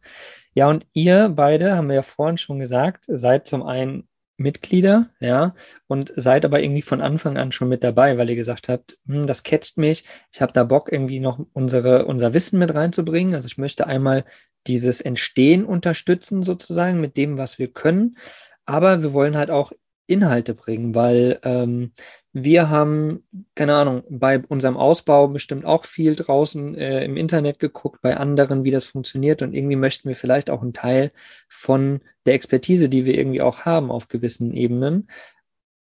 Ja, 0.54 0.68
und 0.70 0.88
ihr 0.94 1.30
beide, 1.30 1.76
haben 1.76 1.88
wir 1.88 1.96
ja 1.96 2.02
vorhin 2.02 2.38
schon 2.38 2.60
gesagt, 2.60 3.06
seid 3.08 3.48
zum 3.48 3.64
einen 3.64 4.09
Mitglieder, 4.40 5.10
ja, 5.20 5.56
und 5.88 6.14
seid 6.16 6.46
aber 6.46 6.62
irgendwie 6.62 6.82
von 6.82 7.02
Anfang 7.02 7.38
an 7.38 7.52
schon 7.52 7.70
mit 7.70 7.84
dabei, 7.84 8.18
weil 8.18 8.30
ihr 8.30 8.36
gesagt 8.36 8.70
habt, 8.70 8.98
hm, 9.06 9.28
das 9.28 9.44
catcht 9.44 9.78
mich, 9.78 10.06
ich 10.32 10.42
habe 10.42 10.54
da 10.54 10.64
Bock, 10.64 10.92
irgendwie 10.92 11.20
noch 11.20 11.40
unsere, 11.54 12.06
unser 12.06 12.34
Wissen 12.34 12.60
mit 12.60 12.74
reinzubringen. 12.74 13.36
Also 13.36 13.48
ich 13.48 13.58
möchte 13.58 13.88
einmal 13.88 14.26
dieses 14.68 15.02
Entstehen 15.02 15.66
unterstützen, 15.66 16.44
sozusagen, 16.44 17.00
mit 17.02 17.18
dem, 17.18 17.38
was 17.38 17.60
wir 17.60 17.68
können. 17.68 18.18
Aber 18.66 19.04
wir 19.04 19.14
wollen 19.14 19.38
halt 19.38 19.52
auch 19.52 19.72
Inhalte 20.10 20.54
bringen, 20.54 20.96
weil 20.96 21.40
ähm, 21.44 21.92
wir 22.34 22.70
haben, 22.70 23.24
keine 23.56 23.76
Ahnung, 23.76 24.04
bei 24.10 24.40
unserem 24.48 24.78
Ausbau 24.78 25.28
bestimmt 25.28 25.66
auch 25.66 25.86
viel 25.86 26.16
draußen 26.16 26.76
äh, 26.76 27.04
im 27.06 27.18
Internet 27.18 27.60
geguckt, 27.60 28.02
bei 28.02 28.18
anderen, 28.18 28.64
wie 28.64 28.72
das 28.72 28.86
funktioniert 28.86 29.42
und 29.42 29.54
irgendwie 29.54 29.76
möchten 29.76 30.10
wir 30.10 30.16
vielleicht 30.16 30.50
auch 30.50 30.62
einen 30.62 30.74
Teil 30.74 31.12
von 31.48 32.02
der 32.26 32.34
Expertise, 32.34 32.90
die 32.90 33.06
wir 33.06 33.18
irgendwie 33.18 33.42
auch 33.42 33.62
haben 33.66 33.92
auf 33.92 34.08
gewissen 34.08 34.54
Ebenen, 34.54 35.08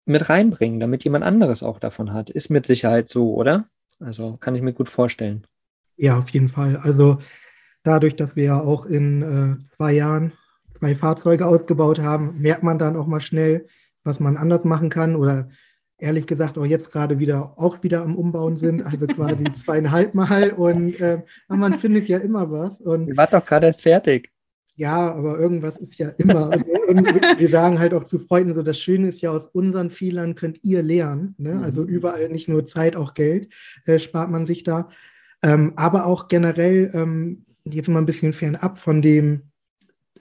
mit 0.05 0.29
reinbringen, 0.29 0.79
damit 0.79 1.03
jemand 1.03 1.23
anderes 1.23 1.63
auch 1.63 1.79
davon 1.79 2.13
hat. 2.13 2.29
Ist 2.29 2.49
mit 2.49 2.65
Sicherheit 2.65 3.07
so, 3.07 3.33
oder? 3.33 3.69
Also 3.99 4.37
kann 4.37 4.55
ich 4.55 4.61
mir 4.61 4.73
gut 4.73 4.89
vorstellen. 4.89 5.47
Ja, 5.95 6.19
auf 6.19 6.29
jeden 6.29 6.49
Fall. 6.49 6.77
Also 6.77 7.19
dadurch, 7.83 8.15
dass 8.15 8.35
wir 8.35 8.43
ja 8.43 8.61
auch 8.61 8.85
in 8.85 9.21
äh, 9.21 9.75
zwei 9.77 9.93
Jahren 9.93 10.33
zwei 10.77 10.95
Fahrzeuge 10.95 11.47
ausgebaut 11.47 11.99
haben, 11.99 12.41
merkt 12.41 12.63
man 12.63 12.77
dann 12.77 12.97
auch 12.97 13.07
mal 13.07 13.21
schnell, 13.21 13.67
was 14.03 14.19
man 14.19 14.37
anders 14.37 14.63
machen 14.63 14.89
kann 14.89 15.15
oder 15.15 15.49
ehrlich 15.97 16.27
gesagt 16.27 16.57
auch 16.57 16.65
jetzt 16.65 16.91
gerade 16.91 17.19
wieder 17.19 17.53
auch 17.57 17.81
wieder 17.83 18.01
am 18.01 18.15
Umbauen 18.15 18.57
sind, 18.57 18.81
also 18.81 19.07
quasi 19.07 19.45
zweieinhalb 19.53 20.13
Mal 20.13 20.51
und 20.51 20.99
äh, 20.99 21.21
man 21.47 21.79
findet 21.79 22.07
ja 22.07 22.17
immer 22.17 22.51
was. 22.51 22.79
Und, 22.81 23.07
Ihr 23.07 23.17
wart 23.17 23.33
doch 23.33 23.45
gerade 23.45 23.67
erst 23.67 23.81
fertig. 23.81 24.29
Ja, 24.75 25.13
aber 25.13 25.39
irgendwas 25.39 25.77
ist 25.77 25.97
ja 25.99 26.09
immer. 26.17 26.49
und 26.87 27.05
wir 27.37 27.47
sagen 27.47 27.79
halt 27.79 27.93
auch 27.93 28.05
zu 28.05 28.17
Freunden 28.17 28.53
so, 28.53 28.63
das 28.63 28.79
Schöne 28.79 29.07
ist 29.07 29.21
ja, 29.21 29.31
aus 29.31 29.47
unseren 29.47 29.91
Fehlern 29.91 30.35
könnt 30.35 30.63
ihr 30.63 30.81
lernen. 30.81 31.35
Ne? 31.37 31.55
Mhm. 31.55 31.63
Also 31.63 31.83
überall 31.83 32.29
nicht 32.29 32.49
nur 32.49 32.65
Zeit, 32.65 32.95
auch 32.95 33.13
Geld 33.13 33.53
äh, 33.85 33.99
spart 33.99 34.31
man 34.31 34.45
sich 34.45 34.63
da. 34.63 34.89
Ähm, 35.43 35.73
aber 35.75 36.05
auch 36.07 36.27
generell, 36.27 36.89
ähm, 36.93 37.43
jetzt 37.65 37.87
mal 37.87 37.99
ein 37.99 38.07
bisschen 38.07 38.33
fernab 38.33 38.79
von 38.79 39.01
dem 39.01 39.43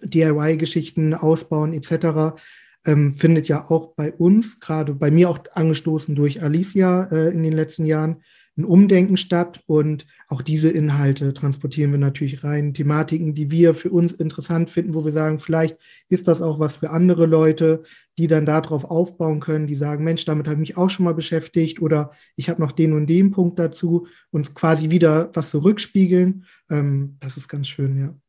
DIY-Geschichten, 0.02 1.14
Ausbauen 1.14 1.72
etc., 1.72 2.36
ähm, 2.84 3.14
findet 3.14 3.48
ja 3.48 3.70
auch 3.70 3.94
bei 3.94 4.12
uns, 4.12 4.60
gerade 4.60 4.94
bei 4.94 5.10
mir 5.10 5.30
auch 5.30 5.38
angestoßen 5.52 6.14
durch 6.14 6.42
Alicia 6.42 7.04
äh, 7.12 7.30
in 7.32 7.42
den 7.42 7.52
letzten 7.52 7.84
Jahren, 7.84 8.22
ein 8.56 8.64
Umdenken 8.66 9.16
statt 9.16 9.62
und 9.66 10.06
auch 10.28 10.42
diese 10.42 10.68
Inhalte 10.68 11.32
transportieren 11.32 11.90
wir 11.90 11.98
natürlich 11.98 12.44
rein. 12.44 12.74
Thematiken, 12.74 13.34
die 13.34 13.50
wir 13.50 13.74
für 13.74 13.90
uns 13.90 14.12
interessant 14.12 14.68
finden, 14.68 14.94
wo 14.94 15.06
wir 15.06 15.12
sagen, 15.12 15.38
vielleicht 15.38 15.78
ist 16.10 16.28
das 16.28 16.42
auch 16.42 16.58
was 16.58 16.76
für 16.76 16.90
andere 16.90 17.24
Leute, 17.24 17.82
die 18.18 18.26
dann 18.26 18.44
darauf 18.44 18.84
aufbauen 18.84 19.40
können, 19.40 19.66
die 19.66 19.76
sagen, 19.76 20.04
Mensch, 20.04 20.26
damit 20.26 20.46
habe 20.48 20.56
ich 20.56 20.68
mich 20.68 20.76
auch 20.76 20.90
schon 20.90 21.04
mal 21.04 21.14
beschäftigt 21.14 21.80
oder 21.80 22.10
ich 22.36 22.50
habe 22.50 22.60
noch 22.60 22.72
den 22.72 22.92
und 22.92 23.06
den 23.06 23.30
Punkt 23.30 23.58
dazu 23.58 24.06
und 24.30 24.54
quasi 24.54 24.90
wieder 24.90 25.30
was 25.32 25.48
zurückspiegeln. 25.48 26.44
Ähm, 26.68 27.16
das 27.20 27.38
ist 27.38 27.48
ganz 27.48 27.68
schön, 27.68 27.98
ja. 27.98 28.21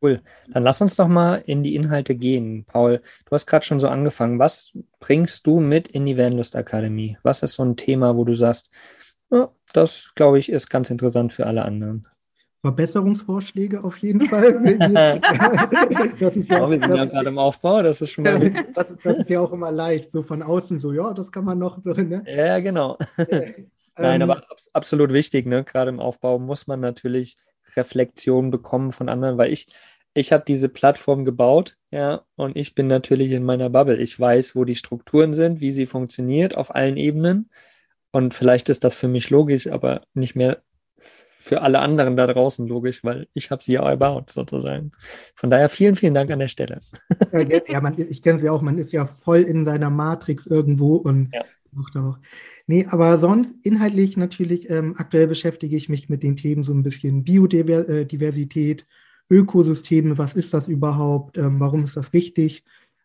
Cool. 0.00 0.22
Dann 0.52 0.62
lass 0.62 0.80
uns 0.80 0.94
doch 0.94 1.08
mal 1.08 1.42
in 1.44 1.62
die 1.62 1.74
Inhalte 1.74 2.14
gehen. 2.14 2.64
Paul, 2.66 3.00
du 3.24 3.30
hast 3.32 3.46
gerade 3.46 3.64
schon 3.64 3.80
so 3.80 3.88
angefangen. 3.88 4.38
Was 4.38 4.72
bringst 5.00 5.46
du 5.46 5.58
mit 5.58 5.88
in 5.88 6.06
die 6.06 6.16
Vanlust 6.16 6.54
Akademie? 6.54 7.18
Was 7.22 7.42
ist 7.42 7.54
so 7.54 7.64
ein 7.64 7.76
Thema, 7.76 8.16
wo 8.16 8.24
du 8.24 8.34
sagst, 8.34 8.70
ja, 9.30 9.50
das 9.72 10.12
glaube 10.14 10.38
ich 10.38 10.50
ist 10.50 10.70
ganz 10.70 10.90
interessant 10.90 11.32
für 11.32 11.46
alle 11.46 11.64
anderen? 11.64 12.06
Verbesserungsvorschläge 12.62 13.82
auf 13.82 13.96
jeden 13.98 14.28
Fall. 14.28 14.52
das 16.20 16.36
ist 16.36 16.50
ja, 16.50 16.64
oh, 16.64 16.70
wir 16.70 16.78
sind 16.78 16.94
ja 16.94 17.04
gerade 17.04 17.28
im 17.28 17.38
Aufbau, 17.38 17.82
das 17.82 18.00
ist 18.00 18.10
schon 18.10 18.24
mal. 18.24 18.50
das, 18.74 18.96
das, 19.02 19.20
ist 19.20 19.30
ja 19.30 19.40
auch 19.40 19.52
immer 19.52 19.70
leicht, 19.70 20.10
so 20.10 20.22
von 20.22 20.42
außen 20.42 20.78
so, 20.78 20.92
ja, 20.92 21.12
das 21.12 21.30
kann 21.30 21.44
man 21.44 21.58
noch 21.58 21.78
so, 21.82 21.92
ne? 21.92 22.24
Ja, 22.26 22.58
genau. 22.58 22.98
Nein, 23.16 24.20
ähm, 24.20 24.30
aber 24.30 24.42
absolut 24.72 25.12
wichtig, 25.12 25.46
ne? 25.46 25.62
Gerade 25.64 25.90
im 25.90 26.00
Aufbau 26.00 26.38
muss 26.38 26.66
man 26.66 26.80
natürlich 26.80 27.36
Reflexion 27.76 28.50
bekommen 28.50 28.92
von 28.92 29.08
anderen, 29.08 29.38
weil 29.38 29.52
ich, 29.52 29.66
ich 30.14 30.32
habe 30.32 30.44
diese 30.46 30.68
Plattform 30.68 31.24
gebaut, 31.24 31.76
ja, 31.90 32.22
und 32.36 32.56
ich 32.56 32.74
bin 32.74 32.86
natürlich 32.86 33.32
in 33.32 33.44
meiner 33.44 33.70
Bubble. 33.70 33.96
Ich 33.96 34.18
weiß, 34.18 34.56
wo 34.56 34.64
die 34.64 34.74
Strukturen 34.74 35.34
sind, 35.34 35.60
wie 35.60 35.72
sie 35.72 35.86
funktioniert 35.86 36.56
auf 36.56 36.74
allen 36.74 36.96
Ebenen. 36.96 37.50
Und 38.10 38.34
vielleicht 38.34 38.68
ist 38.68 38.84
das 38.84 38.94
für 38.94 39.08
mich 39.08 39.30
logisch, 39.30 39.68
aber 39.68 40.02
nicht 40.14 40.34
mehr 40.34 40.62
für 41.48 41.62
alle 41.62 41.78
anderen 41.78 42.16
da 42.16 42.26
draußen 42.26 42.66
logisch, 42.66 43.02
weil 43.04 43.26
ich 43.32 43.50
habe 43.50 43.64
sie 43.64 43.72
ja 43.72 43.88
erbaut 43.88 44.30
sozusagen. 44.30 44.92
Von 45.34 45.48
daher 45.48 45.70
vielen, 45.70 45.94
vielen 45.94 46.12
Dank 46.12 46.30
an 46.30 46.40
der 46.40 46.48
Stelle. 46.48 46.80
Ja, 47.68 47.80
man, 47.80 47.98
ich 47.98 48.22
kenne 48.22 48.38
sie 48.38 48.50
auch, 48.50 48.60
man 48.60 48.76
ist 48.76 48.92
ja 48.92 49.06
voll 49.06 49.42
in 49.42 49.64
seiner 49.64 49.88
Matrix 49.88 50.46
irgendwo 50.46 50.96
und 50.96 51.30
ja. 51.32 51.44
macht 51.72 51.96
auch. 51.96 52.18
Nee, 52.70 52.86
aber 52.86 53.16
sonst 53.16 53.54
inhaltlich 53.62 54.18
natürlich, 54.18 54.68
ähm, 54.68 54.94
aktuell 54.98 55.26
beschäftige 55.26 55.74
ich 55.74 55.88
mich 55.88 56.10
mit 56.10 56.22
den 56.22 56.36
Themen 56.36 56.62
so 56.62 56.74
ein 56.74 56.82
bisschen 56.82 57.24
Biodiversität, 57.24 58.86
Ökosysteme, 59.30 60.18
was 60.18 60.36
ist 60.36 60.52
das 60.52 60.68
überhaupt, 60.68 61.38
ähm, 61.38 61.60
warum 61.60 61.84
ist 61.84 61.96
das 61.96 62.12
wichtig? 62.12 62.64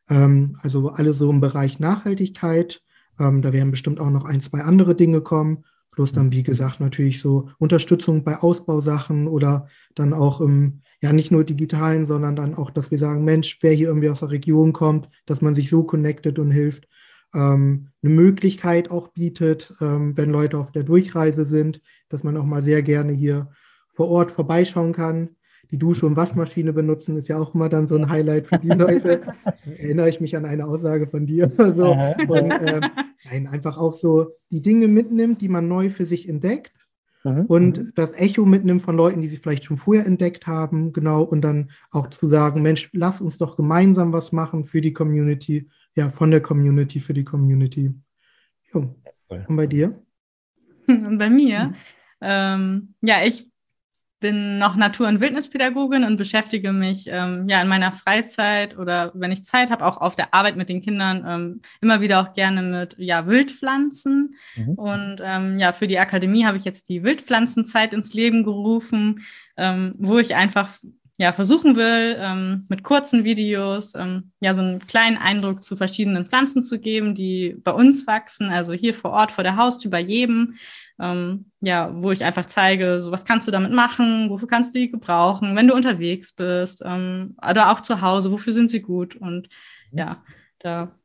Ähm, 0.09 0.57
also 0.61 0.89
alle 0.89 1.13
so 1.13 1.29
im 1.29 1.39
Bereich 1.39 1.79
Nachhaltigkeit. 1.79 2.81
Ähm, 3.17 3.41
da 3.41 3.53
werden 3.53 3.71
bestimmt 3.71 4.01
auch 4.01 4.09
noch 4.09 4.25
ein, 4.25 4.41
zwei 4.41 4.61
andere 4.63 4.95
Dinge 4.95 5.21
kommen. 5.21 5.63
Plus 5.91 6.11
dann, 6.11 6.33
wie 6.33 6.43
gesagt, 6.43 6.81
natürlich 6.81 7.21
so 7.21 7.49
Unterstützung 7.57 8.25
bei 8.25 8.35
Ausbausachen 8.37 9.29
oder 9.29 9.69
dann 9.95 10.11
auch 10.11 10.41
im, 10.41 10.81
ja, 11.01 11.13
nicht 11.13 11.31
nur 11.31 11.45
digitalen, 11.45 12.05
sondern 12.05 12.35
dann 12.35 12.55
auch, 12.55 12.69
dass 12.69 12.91
wir 12.91 12.97
sagen, 12.97 13.23
Mensch, 13.23 13.59
wer 13.61 13.71
hier 13.71 13.87
irgendwie 13.87 14.09
aus 14.09 14.19
der 14.19 14.31
Region 14.31 14.73
kommt, 14.73 15.07
dass 15.25 15.39
man 15.41 15.55
sich 15.55 15.69
so 15.69 15.83
connected 15.83 16.37
und 16.37 16.51
hilft 16.51 16.89
ähm, 17.33 17.89
eine 18.01 18.13
Möglichkeit 18.13 18.91
auch 18.91 19.09
bietet, 19.09 19.73
ähm, 19.81 20.15
wenn 20.17 20.29
Leute 20.29 20.57
auf 20.57 20.71
der 20.71 20.83
Durchreise 20.83 21.45
sind, 21.45 21.81
dass 22.09 22.23
man 22.23 22.37
auch 22.37 22.45
mal 22.45 22.63
sehr 22.63 22.81
gerne 22.81 23.13
hier 23.13 23.49
vor 23.93 24.09
Ort 24.09 24.31
vorbeischauen 24.31 24.93
kann. 24.93 25.29
Die 25.71 25.77
Dusche 25.77 26.05
und 26.05 26.15
Waschmaschine 26.15 26.73
benutzen 26.73 27.17
ist 27.17 27.27
ja 27.27 27.37
auch 27.37 27.55
immer 27.55 27.69
dann 27.69 27.87
so 27.87 27.95
ein 27.95 28.09
Highlight 28.09 28.47
für 28.47 28.59
die 28.59 28.67
Leute. 28.69 29.21
Erinnere 29.65 30.09
ich 30.09 30.21
mich 30.21 30.35
an 30.37 30.45
eine 30.45 30.65
Aussage 30.65 31.07
von 31.07 31.25
dir. 31.25 31.49
so. 31.49 31.63
Und 32.27 32.51
äh, 32.51 32.81
nein, 33.25 33.47
einfach 33.47 33.77
auch 33.77 33.97
so 33.97 34.31
die 34.51 34.61
Dinge 34.61 34.87
mitnimmt, 34.87 35.41
die 35.41 35.49
man 35.49 35.67
neu 35.67 35.89
für 35.89 36.05
sich 36.05 36.29
entdeckt. 36.29 36.73
Und 37.23 37.93
das 37.95 38.11
Echo 38.11 38.45
mitnimmt 38.45 38.81
von 38.81 38.97
Leuten, 38.97 39.21
die 39.21 39.29
sie 39.29 39.37
vielleicht 39.37 39.63
schon 39.63 39.77
vorher 39.77 40.05
entdeckt 40.05 40.45
haben, 40.45 40.91
genau, 40.91 41.23
und 41.23 41.41
dann 41.41 41.71
auch 41.91 42.09
zu 42.09 42.27
sagen, 42.27 42.61
Mensch, 42.61 42.89
lass 42.91 43.21
uns 43.21 43.37
doch 43.37 43.55
gemeinsam 43.55 44.11
was 44.11 44.33
machen 44.33 44.65
für 44.65 44.81
die 44.81 44.91
Community, 44.91 45.69
ja, 45.95 46.09
von 46.09 46.31
der 46.31 46.41
Community 46.41 46.99
für 46.99 47.13
die 47.13 47.23
Community. 47.23 47.93
Jo. 48.73 48.95
Und 49.27 49.55
bei 49.55 49.67
dir? 49.67 50.03
Und 50.87 51.17
bei 51.17 51.29
mir? 51.29 51.67
Mhm. 51.67 51.75
Ähm, 52.21 52.95
ja, 53.01 53.23
ich 53.25 53.49
bin 54.23 54.57
noch 54.57 54.77
Natur- 54.77 55.09
und 55.09 55.19
Wildnispädagogin 55.19 56.05
und 56.05 56.15
beschäftige 56.15 56.71
mich 56.71 57.07
ähm, 57.07 57.45
ja 57.49 57.61
in 57.61 57.67
meiner 57.67 57.91
Freizeit 57.91 58.77
oder 58.77 59.11
wenn 59.15 59.33
ich 59.33 59.43
Zeit 59.43 59.69
habe, 59.69 59.85
auch 59.85 59.97
auf 59.97 60.15
der 60.15 60.33
Arbeit 60.33 60.55
mit 60.55 60.69
den 60.69 60.81
Kindern 60.81 61.25
ähm, 61.27 61.61
immer 61.81 61.99
wieder 61.99 62.21
auch 62.21 62.33
gerne 62.33 62.61
mit 62.61 62.95
ja, 62.97 63.27
Wildpflanzen. 63.27 64.35
Mhm. 64.55 64.73
Und 64.75 65.21
ähm, 65.21 65.59
ja, 65.59 65.73
für 65.73 65.87
die 65.87 65.99
Akademie 65.99 66.45
habe 66.45 66.55
ich 66.55 66.63
jetzt 66.63 66.87
die 66.87 67.03
Wildpflanzenzeit 67.03 67.93
ins 67.93 68.13
Leben 68.13 68.45
gerufen, 68.45 69.25
ähm, 69.57 69.91
wo 69.97 70.17
ich 70.19 70.35
einfach 70.35 70.69
ja, 71.17 71.31
versuchen 71.31 71.75
will, 71.75 72.17
ähm, 72.19 72.65
mit 72.69 72.83
kurzen 72.83 73.23
Videos 73.23 73.93
ähm, 73.95 74.31
ja 74.39 74.55
so 74.55 74.61
einen 74.61 74.79
kleinen 74.79 75.17
Eindruck 75.17 75.63
zu 75.63 75.75
verschiedenen 75.75 76.25
Pflanzen 76.25 76.63
zu 76.63 76.79
geben, 76.79 77.13
die 77.13 77.55
bei 77.63 77.71
uns 77.71 78.07
wachsen, 78.07 78.49
also 78.49 78.73
hier 78.73 78.95
vor 78.95 79.11
Ort 79.11 79.31
vor 79.31 79.43
der 79.43 79.57
Haustür 79.57 79.91
bei 79.91 79.99
jedem. 79.99 80.55
Ähm, 80.99 81.51
ja, 81.59 81.91
wo 81.93 82.11
ich 82.11 82.23
einfach 82.23 82.45
zeige, 82.45 83.01
so 83.01 83.11
was 83.11 83.25
kannst 83.25 83.47
du 83.47 83.51
damit 83.51 83.71
machen, 83.71 84.29
wofür 84.29 84.47
kannst 84.47 84.75
du 84.75 84.79
die 84.79 84.91
gebrauchen, 84.91 85.55
wenn 85.55 85.67
du 85.67 85.73
unterwegs 85.73 86.31
bist, 86.31 86.83
ähm, 86.85 87.35
oder 87.47 87.71
auch 87.71 87.81
zu 87.81 88.01
Hause, 88.01 88.31
wofür 88.31 88.53
sind 88.53 88.69
sie 88.69 88.81
gut? 88.81 89.15
Und 89.15 89.49
mhm. 89.91 89.97
ja, 89.99 90.23
da, 90.59 90.95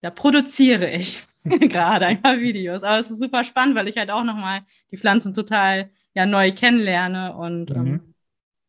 da 0.00 0.10
produziere 0.10 0.90
ich 0.90 1.22
gerade 1.44 2.06
ein 2.06 2.20
paar 2.20 2.38
Videos, 2.40 2.82
aber 2.82 2.98
es 2.98 3.10
ist 3.10 3.20
super 3.20 3.44
spannend, 3.44 3.76
weil 3.76 3.88
ich 3.88 3.96
halt 3.96 4.10
auch 4.10 4.24
nochmal 4.24 4.62
die 4.90 4.98
Pflanzen 4.98 5.34
total 5.34 5.90
ja 6.14 6.26
neu 6.26 6.52
kennenlerne 6.52 7.34
und 7.34 7.70
ähm, 7.70 7.84
mhm. 7.84 8.11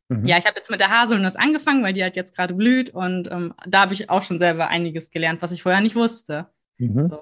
Mhm. 0.09 0.25
Ja, 0.25 0.37
ich 0.37 0.45
habe 0.45 0.57
jetzt 0.57 0.69
mit 0.69 0.79
der 0.79 0.89
Haselnuss 0.89 1.35
angefangen, 1.35 1.83
weil 1.83 1.93
die 1.93 2.03
halt 2.03 2.15
jetzt 2.15 2.35
gerade 2.35 2.53
blüht 2.53 2.89
und 2.89 3.31
ähm, 3.31 3.53
da 3.67 3.81
habe 3.81 3.93
ich 3.93 4.09
auch 4.09 4.21
schon 4.21 4.39
selber 4.39 4.67
einiges 4.67 5.11
gelernt, 5.11 5.41
was 5.41 5.51
ich 5.51 5.63
vorher 5.63 5.81
nicht 5.81 5.95
wusste. 5.95 6.47
Mhm. 6.77 7.05
So. 7.05 7.19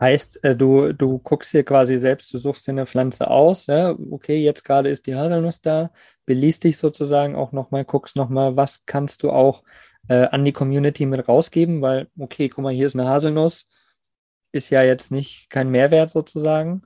Heißt, 0.00 0.42
äh, 0.42 0.56
du, 0.56 0.92
du 0.92 1.18
guckst 1.18 1.52
hier 1.52 1.64
quasi 1.64 1.98
selbst, 1.98 2.32
du 2.34 2.38
suchst 2.38 2.66
dir 2.66 2.72
eine 2.72 2.86
Pflanze 2.86 3.30
aus, 3.30 3.66
ja, 3.66 3.94
okay, 4.10 4.42
jetzt 4.42 4.64
gerade 4.64 4.88
ist 4.88 5.06
die 5.06 5.14
Haselnuss 5.14 5.60
da, 5.60 5.92
beliest 6.26 6.64
dich 6.64 6.78
sozusagen 6.78 7.36
auch 7.36 7.52
nochmal, 7.52 7.84
guckst 7.84 8.16
nochmal, 8.16 8.56
was 8.56 8.84
kannst 8.86 9.22
du 9.22 9.30
auch 9.30 9.62
äh, 10.08 10.26
an 10.26 10.44
die 10.44 10.52
Community 10.52 11.06
mit 11.06 11.28
rausgeben, 11.28 11.80
weil, 11.80 12.08
okay, 12.18 12.48
guck 12.48 12.64
mal, 12.64 12.74
hier 12.74 12.86
ist 12.86 12.96
eine 12.96 13.08
Haselnuss, 13.08 13.68
ist 14.52 14.70
ja 14.70 14.82
jetzt 14.82 15.12
nicht 15.12 15.48
kein 15.48 15.70
Mehrwert 15.70 16.10
sozusagen, 16.10 16.82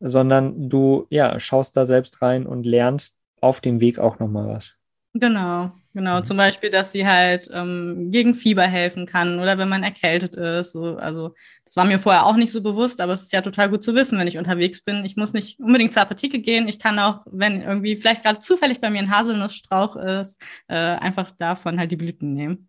sondern 0.00 0.68
du, 0.68 1.06
ja, 1.10 1.38
schaust 1.38 1.76
da 1.76 1.86
selbst 1.86 2.20
rein 2.20 2.46
und 2.46 2.64
lernst 2.64 3.16
auf 3.40 3.60
dem 3.60 3.80
Weg 3.80 3.98
auch 3.98 4.18
nochmal 4.18 4.48
was. 4.48 4.76
Genau, 5.12 5.72
genau. 5.92 6.20
Mhm. 6.20 6.24
Zum 6.24 6.36
Beispiel, 6.36 6.70
dass 6.70 6.92
sie 6.92 7.04
halt 7.04 7.50
ähm, 7.52 8.12
gegen 8.12 8.34
Fieber 8.34 8.62
helfen 8.62 9.06
kann 9.06 9.40
oder 9.40 9.58
wenn 9.58 9.68
man 9.68 9.82
erkältet 9.82 10.36
ist. 10.36 10.72
So, 10.72 10.96
also 10.96 11.34
das 11.64 11.74
war 11.74 11.84
mir 11.84 11.98
vorher 11.98 12.26
auch 12.26 12.36
nicht 12.36 12.52
so 12.52 12.62
bewusst, 12.62 13.00
aber 13.00 13.14
es 13.14 13.22
ist 13.22 13.32
ja 13.32 13.40
total 13.40 13.70
gut 13.70 13.82
zu 13.82 13.94
wissen, 13.96 14.18
wenn 14.18 14.28
ich 14.28 14.38
unterwegs 14.38 14.82
bin. 14.82 15.04
Ich 15.04 15.16
muss 15.16 15.32
nicht 15.32 15.58
unbedingt 15.58 15.92
zur 15.92 16.02
Apotheke 16.02 16.38
gehen. 16.38 16.68
Ich 16.68 16.78
kann 16.78 16.98
auch, 17.00 17.22
wenn 17.26 17.60
irgendwie 17.60 17.96
vielleicht 17.96 18.22
gerade 18.22 18.38
zufällig 18.38 18.80
bei 18.80 18.88
mir 18.88 19.00
ein 19.00 19.10
Haselnussstrauch 19.10 19.96
ist, 19.96 20.40
äh, 20.68 20.76
einfach 20.76 21.32
davon 21.32 21.80
halt 21.80 21.90
die 21.90 21.96
Blüten 21.96 22.32
nehmen. 22.32 22.68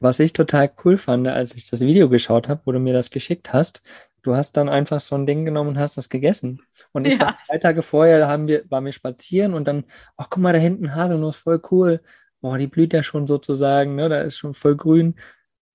Was 0.00 0.18
ich 0.18 0.32
total 0.32 0.72
cool 0.84 0.96
fand, 0.96 1.28
als 1.28 1.54
ich 1.54 1.68
das 1.68 1.80
Video 1.82 2.08
geschaut 2.08 2.48
habe, 2.48 2.62
wo 2.64 2.72
du 2.72 2.78
mir 2.78 2.94
das 2.94 3.10
geschickt 3.10 3.52
hast, 3.52 3.82
du 4.24 4.34
hast 4.34 4.56
dann 4.56 4.68
einfach 4.68 5.00
so 5.00 5.14
ein 5.14 5.26
Ding 5.26 5.44
genommen 5.44 5.70
und 5.70 5.78
hast 5.78 5.96
das 5.96 6.08
gegessen. 6.08 6.60
Und 6.92 7.06
ich 7.06 7.14
ja. 7.14 7.26
war 7.26 7.38
zwei 7.46 7.58
Tage 7.58 7.82
vorher, 7.82 8.26
haben 8.26 8.48
wir, 8.48 8.68
waren 8.70 8.84
wir 8.84 8.92
spazieren 8.92 9.54
und 9.54 9.68
dann, 9.68 9.84
ach 10.16 10.28
guck 10.30 10.42
mal, 10.42 10.52
da 10.52 10.58
hinten 10.58 10.94
Haselnuss, 10.94 11.36
voll 11.36 11.62
cool. 11.70 12.00
Boah, 12.40 12.58
die 12.58 12.66
blüht 12.66 12.92
ja 12.92 13.02
schon 13.02 13.26
sozusagen, 13.26 13.94
ne? 13.94 14.08
Da 14.08 14.22
ist 14.22 14.36
schon 14.36 14.54
voll 14.54 14.76
grün. 14.76 15.14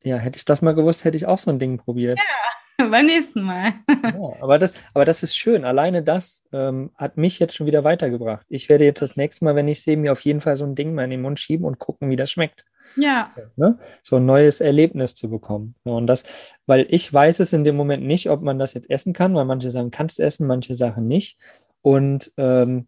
Ja, 0.04 0.18
hätte 0.18 0.38
ich 0.38 0.46
das 0.46 0.62
mal 0.62 0.76
gewusst, 0.76 1.06
hätte 1.06 1.18
ich 1.18 1.26
auch 1.26 1.38
so 1.38 1.52
ein 1.52 1.60
Ding 1.60 1.78
probiert. 1.78 2.18
Ja, 2.18 2.88
beim 2.90 3.06
nächsten 3.06 3.42
Mal. 3.42 3.74
ja, 4.04 4.34
aber, 4.42 4.60
das, 4.60 4.74
aber 4.94 5.06
das 5.06 5.24
ist 5.24 5.38
schön. 5.38 5.64
Alleine 5.64 6.04
das 6.04 6.44
ähm, 6.52 6.92
hat 6.96 7.18
mich 7.18 7.40
jetzt 7.40 7.56
schon 7.56 7.68
wieder 7.68 7.84
weitergebracht. 7.84 8.46
Ich 8.50 8.68
werde 8.68 8.84
jetzt 8.84 9.02
das 9.02 9.16
nächste 9.16 9.46
Mal, 9.46 9.56
wenn 9.56 9.68
ich 9.68 9.84
sehe, 9.84 9.98
mir 9.98 10.12
auf 10.12 10.22
jeden 10.22 10.42
Fall 10.42 10.56
so 10.56 10.66
ein 10.66 10.76
Ding 10.76 10.94
mal 10.94 11.04
in 11.04 11.12
den 11.12 11.22
Mund 11.22 11.40
schieben 11.40 11.66
und 11.66 11.80
gucken, 11.80 12.10
wie 12.10 12.16
das 12.16 12.32
schmeckt. 12.32 12.66
Ja. 12.96 13.32
Ne? 13.56 13.78
So 14.04 14.18
ein 14.18 14.26
neues 14.26 14.62
Erlebnis 14.62 15.16
zu 15.16 15.30
bekommen. 15.30 15.76
und 15.84 16.08
das, 16.08 16.24
weil 16.66 16.86
ich 16.90 17.12
weiß 17.12 17.40
es 17.40 17.54
in 17.54 17.64
dem 17.64 17.76
Moment 17.76 18.04
nicht, 18.04 18.30
ob 18.30 18.42
man 18.42 18.60
das 18.60 18.74
jetzt 18.74 18.90
essen 18.90 19.14
kann, 19.14 19.36
weil 19.36 19.46
manche 19.46 19.72
Sachen 19.72 19.92
kannst 19.92 20.20
du 20.20 20.24
essen, 20.24 20.48
manche 20.48 20.76
Sachen 20.76 21.08
nicht. 21.08 21.38
Und 21.82 22.32
ähm, 22.38 22.88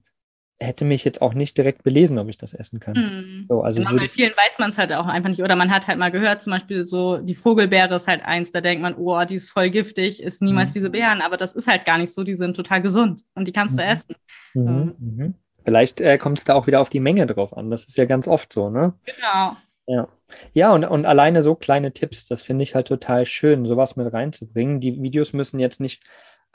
hätte 0.61 0.85
mich 0.85 1.03
jetzt 1.03 1.21
auch 1.21 1.33
nicht 1.33 1.57
direkt 1.57 1.83
belesen, 1.83 2.19
ob 2.19 2.29
ich 2.29 2.37
das 2.37 2.53
essen 2.53 2.79
kann. 2.79 2.95
Hm. 2.95 3.45
So, 3.49 3.61
also 3.61 3.81
genau, 3.81 3.95
bei 3.95 4.07
vielen 4.07 4.31
weiß 4.31 4.59
man 4.59 4.69
es 4.69 4.77
halt 4.77 4.93
auch 4.93 5.07
einfach 5.07 5.29
nicht. 5.29 5.41
Oder 5.41 5.55
man 5.55 5.71
hat 5.71 5.87
halt 5.87 5.97
mal 5.97 6.11
gehört, 6.11 6.41
zum 6.41 6.51
Beispiel 6.51 6.85
so, 6.85 7.17
die 7.17 7.35
Vogelbeere 7.35 7.95
ist 7.95 8.07
halt 8.07 8.23
eins, 8.23 8.51
da 8.51 8.61
denkt 8.61 8.81
man, 8.81 8.95
oh, 8.95 9.23
die 9.25 9.35
ist 9.35 9.49
voll 9.49 9.69
giftig, 9.69 10.21
ist 10.21 10.41
niemals 10.41 10.71
mhm. 10.71 10.73
diese 10.75 10.89
Beeren, 10.89 11.21
aber 11.21 11.37
das 11.37 11.53
ist 11.53 11.67
halt 11.67 11.85
gar 11.85 11.97
nicht 11.97 12.13
so, 12.13 12.23
die 12.23 12.35
sind 12.35 12.55
total 12.55 12.81
gesund 12.81 13.23
und 13.33 13.47
die 13.47 13.51
kannst 13.51 13.75
mhm. 13.75 13.79
du 13.79 13.85
essen. 13.85 14.15
Mhm. 14.53 14.67
Ähm. 14.67 14.95
Mhm. 14.99 15.35
Vielleicht 15.63 16.01
äh, 16.01 16.17
kommt 16.17 16.39
es 16.39 16.45
da 16.45 16.55
auch 16.55 16.65
wieder 16.65 16.81
auf 16.81 16.89
die 16.89 16.99
Menge 16.99 17.27
drauf 17.27 17.55
an. 17.55 17.69
Das 17.69 17.85
ist 17.85 17.95
ja 17.95 18.05
ganz 18.05 18.27
oft 18.27 18.51
so, 18.51 18.71
ne? 18.71 18.93
Genau. 19.05 19.55
Ja, 19.91 20.07
ja 20.53 20.73
und, 20.73 20.85
und 20.85 21.05
alleine 21.05 21.41
so 21.41 21.55
kleine 21.55 21.91
Tipps, 21.91 22.25
das 22.25 22.41
finde 22.41 22.63
ich 22.63 22.75
halt 22.75 22.87
total 22.87 23.25
schön, 23.25 23.65
sowas 23.65 23.97
mit 23.97 24.11
reinzubringen. 24.13 24.79
Die 24.79 25.01
Videos 25.01 25.33
müssen 25.33 25.59
jetzt 25.59 25.81
nicht 25.81 26.01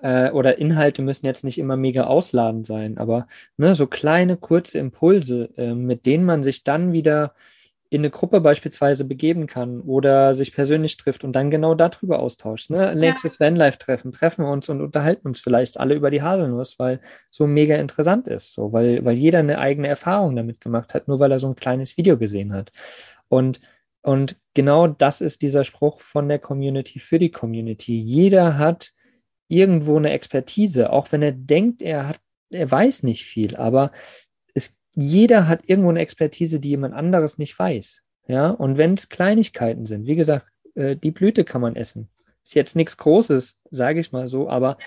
äh, 0.00 0.30
oder 0.30 0.58
Inhalte 0.58 1.02
müssen 1.02 1.26
jetzt 1.26 1.44
nicht 1.44 1.58
immer 1.58 1.76
mega 1.76 2.04
ausladend 2.04 2.66
sein, 2.66 2.96
aber 2.98 3.26
ne, 3.58 3.74
so 3.74 3.86
kleine, 3.86 4.36
kurze 4.38 4.78
Impulse, 4.78 5.50
äh, 5.56 5.74
mit 5.74 6.06
denen 6.06 6.24
man 6.24 6.42
sich 6.42 6.64
dann 6.64 6.92
wieder 6.92 7.34
in 7.88 8.00
eine 8.00 8.10
Gruppe 8.10 8.40
beispielsweise 8.40 9.04
begeben 9.04 9.46
kann 9.46 9.80
oder 9.80 10.34
sich 10.34 10.52
persönlich 10.52 10.96
trifft 10.96 11.22
und 11.22 11.32
dann 11.32 11.50
genau 11.50 11.74
darüber 11.74 12.18
austauscht. 12.18 12.70
Ne? 12.70 12.96
Nächstes 12.96 13.38
ja. 13.38 13.46
Vanlife-Treffen, 13.46 14.10
treffen 14.10 14.44
wir 14.44 14.50
uns 14.50 14.68
und 14.68 14.80
unterhalten 14.80 15.28
uns 15.28 15.40
vielleicht 15.40 15.78
alle 15.78 15.94
über 15.94 16.10
die 16.10 16.22
Haselnuss, 16.22 16.78
weil 16.78 17.00
so 17.30 17.46
mega 17.46 17.76
interessant 17.76 18.26
ist, 18.26 18.54
so, 18.54 18.72
weil, 18.72 19.04
weil 19.04 19.16
jeder 19.16 19.38
eine 19.38 19.58
eigene 19.58 19.86
Erfahrung 19.86 20.34
damit 20.34 20.60
gemacht 20.60 20.94
hat, 20.94 21.06
nur 21.06 21.20
weil 21.20 21.30
er 21.30 21.38
so 21.38 21.48
ein 21.48 21.56
kleines 21.56 21.96
Video 21.96 22.18
gesehen 22.18 22.52
hat. 22.52 22.72
Und, 23.28 23.60
und 24.02 24.36
genau 24.54 24.88
das 24.88 25.20
ist 25.20 25.42
dieser 25.42 25.64
Spruch 25.64 26.00
von 26.00 26.28
der 26.28 26.40
Community 26.40 26.98
für 26.98 27.20
die 27.20 27.30
Community. 27.30 27.96
Jeder 27.96 28.58
hat 28.58 28.92
irgendwo 29.48 29.96
eine 29.96 30.10
Expertise, 30.10 30.90
auch 30.90 31.12
wenn 31.12 31.22
er 31.22 31.32
denkt, 31.32 31.82
er 31.82 32.08
hat, 32.08 32.20
er 32.50 32.68
weiß 32.68 33.04
nicht 33.04 33.24
viel, 33.24 33.54
aber 33.54 33.92
jeder 34.96 35.46
hat 35.46 35.68
irgendwo 35.68 35.90
eine 35.90 36.00
Expertise, 36.00 36.58
die 36.58 36.70
jemand 36.70 36.94
anderes 36.94 37.38
nicht 37.38 37.56
weiß. 37.56 38.02
Ja, 38.26 38.50
und 38.50 38.76
wenn 38.76 38.94
es 38.94 39.08
Kleinigkeiten 39.08 39.86
sind, 39.86 40.06
wie 40.06 40.16
gesagt, 40.16 40.46
äh, 40.74 40.96
die 40.96 41.12
Blüte 41.12 41.44
kann 41.44 41.60
man 41.60 41.76
essen. 41.76 42.08
Ist 42.42 42.54
jetzt 42.54 42.74
nichts 42.74 42.96
Großes, 42.96 43.58
sage 43.70 44.00
ich 44.00 44.10
mal 44.10 44.26
so, 44.26 44.48
aber 44.48 44.78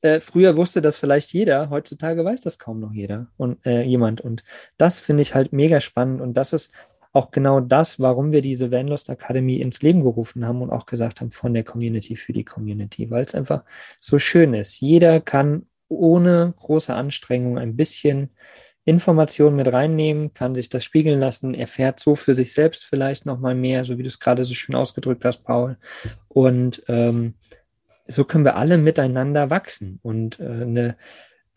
äh, 0.00 0.20
früher 0.20 0.56
wusste 0.56 0.80
das 0.80 0.98
vielleicht 0.98 1.32
jeder, 1.32 1.70
heutzutage 1.70 2.24
weiß 2.24 2.40
das 2.40 2.58
kaum 2.58 2.80
noch 2.80 2.92
jeder 2.92 3.28
und 3.36 3.64
äh, 3.64 3.82
jemand. 3.82 4.20
Und 4.20 4.42
das 4.76 4.98
finde 4.98 5.22
ich 5.22 5.34
halt 5.34 5.52
mega 5.52 5.80
spannend 5.80 6.20
und 6.20 6.34
das 6.34 6.52
ist 6.52 6.72
auch 7.12 7.30
genau 7.30 7.60
das, 7.60 7.98
warum 8.00 8.32
wir 8.32 8.42
diese 8.42 8.70
Vanlust 8.70 9.08
Academy 9.08 9.56
ins 9.56 9.82
Leben 9.82 10.02
gerufen 10.02 10.46
haben 10.46 10.62
und 10.62 10.70
auch 10.70 10.86
gesagt 10.86 11.20
haben, 11.20 11.30
von 11.30 11.54
der 11.54 11.64
Community 11.64 12.16
für 12.16 12.32
die 12.32 12.44
Community, 12.44 13.10
weil 13.10 13.24
es 13.24 13.34
einfach 13.34 13.64
so 14.00 14.18
schön 14.18 14.54
ist. 14.54 14.80
Jeder 14.80 15.20
kann 15.20 15.66
ohne 15.88 16.54
große 16.56 16.94
Anstrengung 16.94 17.58
ein 17.58 17.76
bisschen 17.76 18.30
Informationen 18.88 19.56
mit 19.56 19.70
reinnehmen, 19.70 20.32
kann 20.32 20.54
sich 20.54 20.70
das 20.70 20.82
spiegeln 20.82 21.20
lassen, 21.20 21.54
erfährt 21.54 22.00
so 22.00 22.14
für 22.14 22.34
sich 22.34 22.54
selbst 22.54 22.86
vielleicht 22.86 23.26
nochmal 23.26 23.54
mehr, 23.54 23.84
so 23.84 23.98
wie 23.98 24.02
du 24.02 24.08
es 24.08 24.18
gerade 24.18 24.44
so 24.44 24.54
schön 24.54 24.74
ausgedrückt 24.74 25.24
hast, 25.24 25.44
Paul. 25.44 25.76
Und 26.28 26.82
ähm, 26.88 27.34
so 28.04 28.24
können 28.24 28.44
wir 28.44 28.56
alle 28.56 28.78
miteinander 28.78 29.50
wachsen 29.50 29.98
und 30.02 30.40
äh, 30.40 30.44
eine 30.44 30.96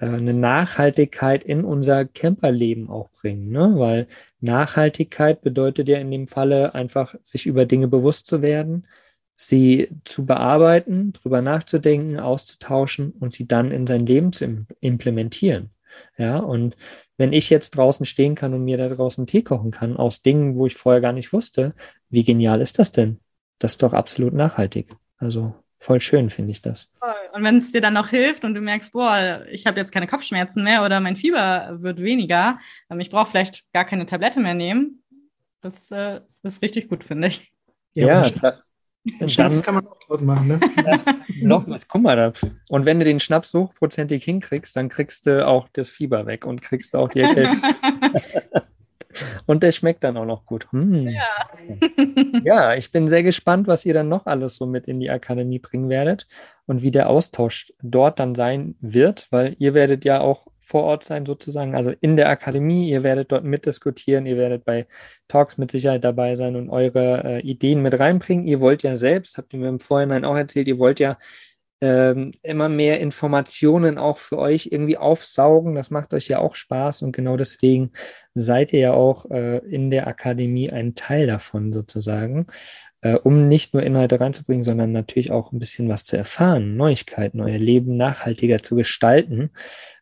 äh, 0.02 0.08
eine 0.08 0.34
Nachhaltigkeit 0.34 1.44
in 1.44 1.64
unser 1.64 2.06
Camperleben 2.06 2.90
auch 2.90 3.10
bringen. 3.12 3.50
Ne? 3.50 3.74
Weil 3.76 4.08
Nachhaltigkeit 4.42 5.42
bedeutet 5.42 5.88
ja 5.88 6.00
in 6.00 6.12
dem 6.12 6.28
Falle 6.28 6.74
einfach, 6.76 7.16
sich 7.22 7.46
über 7.46 7.66
Dinge 7.66 7.88
bewusst 7.88 8.26
zu 8.26 8.42
werden, 8.42 8.88
sie 9.36 9.90
zu 10.04 10.26
bearbeiten, 10.26 11.14
drüber 11.14 11.42
nachzudenken, 11.42 12.20
auszutauschen 12.20 13.12
und 13.12 13.32
sie 13.32 13.48
dann 13.48 13.72
in 13.72 13.88
sein 13.88 14.06
Leben 14.06 14.34
zu 14.34 14.66
implementieren. 14.82 15.70
Ja, 16.18 16.38
und 16.40 16.76
wenn 17.18 17.34
ich 17.34 17.50
jetzt 17.50 17.72
draußen 17.72 18.06
stehen 18.06 18.36
kann 18.36 18.54
und 18.54 18.64
mir 18.64 18.78
da 18.78 18.90
draußen 18.90 19.28
Tee 19.28 19.44
kochen 19.44 19.72
kann 19.72 19.98
aus 19.98 20.22
Dingen, 20.22 20.56
wo 20.56 20.66
ich 20.68 20.76
vorher 20.76 21.02
gar 21.02 21.14
nicht 21.14 21.34
wusste, 21.34 21.74
wie 22.10 22.24
genial 22.24 22.62
ist 22.62 22.80
das 22.80 22.92
denn? 22.92 23.20
Das 23.60 23.74
ist 23.74 23.84
doch 23.84 23.94
absolut 23.94 24.34
nachhaltig. 24.34 24.96
Also 25.18 25.54
Voll 25.82 26.00
schön, 26.00 26.30
finde 26.30 26.52
ich 26.52 26.62
das. 26.62 26.92
Und 27.34 27.44
wenn 27.44 27.58
es 27.58 27.72
dir 27.72 27.82
dann 27.82 27.96
noch 27.96 28.10
hilft 28.10 28.44
und 28.44 28.54
du 28.54 28.62
merkst, 28.62 28.92
boah, 28.92 29.44
ich 29.50 29.66
habe 29.66 29.80
jetzt 29.80 29.92
keine 29.92 30.06
Kopfschmerzen 30.06 30.64
mehr 30.64 30.86
oder 30.86 31.00
mein 31.00 31.16
Fieber 31.16 31.70
wird 31.82 32.00
weniger, 32.00 32.60
ähm, 32.92 33.00
ich 33.00 33.10
brauche 33.10 33.32
vielleicht 33.32 33.64
gar 33.74 33.84
keine 33.84 34.06
Tablette 34.06 34.40
mehr 34.40 34.54
nehmen, 34.54 35.02
das 35.60 35.90
äh, 35.90 36.22
ist 36.44 36.62
richtig 36.62 36.88
gut, 36.88 37.04
finde 37.04 37.30
ich. 37.30 37.52
Ja, 37.94 38.22
ja 38.22 38.62
Schnaps 39.28 39.62
kann 39.62 39.76
man 39.76 39.88
auch 39.88 39.98
draus 40.08 40.22
machen, 40.22 40.48
ne? 40.48 40.60
noch, 41.42 41.66
guck 41.88 42.02
mal 42.02 42.16
da. 42.16 42.32
Und 42.70 42.86
wenn 42.86 43.00
du 43.00 43.06
den 43.06 43.20
Schnaps 43.20 43.54
hochprozentig 43.54 44.24
hinkriegst, 44.24 44.76
dann 44.76 44.90
kriegst 44.90 45.26
du 45.26 45.48
auch 45.48 45.68
das 45.74 45.90
Fieber 45.90 46.28
weg 46.28 46.46
und 46.46 46.62
kriegst 46.62 46.96
auch 46.96 47.10
die 47.10 47.22
Erkältung. 47.22 47.62
Und 49.46 49.64
der 49.64 49.72
schmeckt 49.72 50.04
dann 50.04 50.18
auch 50.18 50.26
noch 50.26 50.46
gut. 50.46 50.68
Hm. 50.72 51.10
Ja. 51.10 51.50
ja, 52.44 52.76
ich 52.76 52.92
bin 52.92 53.08
sehr 53.08 53.24
gespannt, 53.24 53.68
was 53.68 53.86
ihr 53.86 53.94
dann 53.94 54.10
noch 54.10 54.26
alles 54.26 54.56
so 54.56 54.66
mit 54.66 54.88
in 54.88 55.00
die 55.00 55.10
Akademie 55.10 55.60
bringen 55.60 55.90
werdet 55.90 56.28
und 56.66 56.82
wie 56.82 56.92
der 56.92 57.10
Austausch 57.10 57.74
dort 57.82 58.20
dann 58.20 58.36
sein 58.36 58.76
wird, 58.80 59.28
weil 59.32 59.56
ihr 59.60 59.74
werdet 59.74 60.06
ja 60.06 60.22
auch 60.22 60.48
vor 60.72 60.84
Ort 60.84 61.04
sein 61.04 61.26
sozusagen, 61.26 61.76
also 61.76 61.92
in 62.00 62.16
der 62.16 62.30
Akademie. 62.30 62.90
Ihr 62.90 63.04
werdet 63.04 63.32
dort 63.32 63.44
mitdiskutieren, 63.44 64.26
ihr 64.26 64.38
werdet 64.38 64.64
bei 64.64 64.88
Talks 65.28 65.58
mit 65.58 65.70
Sicherheit 65.70 66.06
dabei 66.06 66.36
sein 66.36 66.56
und 66.56 66.70
eure 66.70 67.24
äh, 67.26 67.40
Ideen 67.42 67.82
mit 67.82 68.00
reinbringen. 68.00 68.48
Ihr 68.48 68.62
wollt 68.62 68.82
ja 68.84 68.96
selbst, 68.96 69.38
habt 69.38 69.54
ihr 69.54 69.60
mir 69.60 69.68
im 69.68 69.82
Vorhinein 69.82 70.24
auch 70.24 70.36
erzählt, 70.36 70.70
ihr 70.70 70.80
wollt 70.80 71.02
ja 71.02 71.18
ähm, 71.82 72.32
immer 72.44 72.70
mehr 72.70 73.02
Informationen 73.02 73.98
auch 73.98 74.18
für 74.18 74.38
euch 74.38 74.70
irgendwie 74.72 74.98
aufsaugen. 74.98 75.76
Das 75.76 75.90
macht 75.90 76.14
euch 76.14 76.30
ja 76.30 76.40
auch 76.40 76.56
Spaß 76.56 77.02
und 77.02 77.12
genau 77.12 77.36
deswegen 77.36 77.92
seid 78.34 78.72
ihr 78.72 78.80
ja 78.80 78.94
auch 78.94 79.30
äh, 79.30 79.58
in 79.58 79.92
der 79.92 80.08
Akademie 80.08 80.72
ein 80.72 80.96
Teil 80.96 81.28
davon 81.28 81.74
sozusagen, 81.74 82.46
äh, 83.02 83.16
um 83.16 83.50
nicht 83.50 83.74
nur 83.74 83.84
Inhalte 83.84 84.22
reinzubringen, 84.22 84.64
sondern 84.64 84.94
natürlich 84.94 85.32
auch 85.32 85.52
ein 85.52 85.60
bisschen 85.60 85.90
was 85.90 86.06
zu 86.06 86.16
erfahren, 86.16 86.78
Neuigkeiten, 86.78 87.42
euer 87.42 87.58
Leben 87.58 87.98
nachhaltiger 87.98 88.64
zu 88.64 88.76
gestalten. 88.76 89.50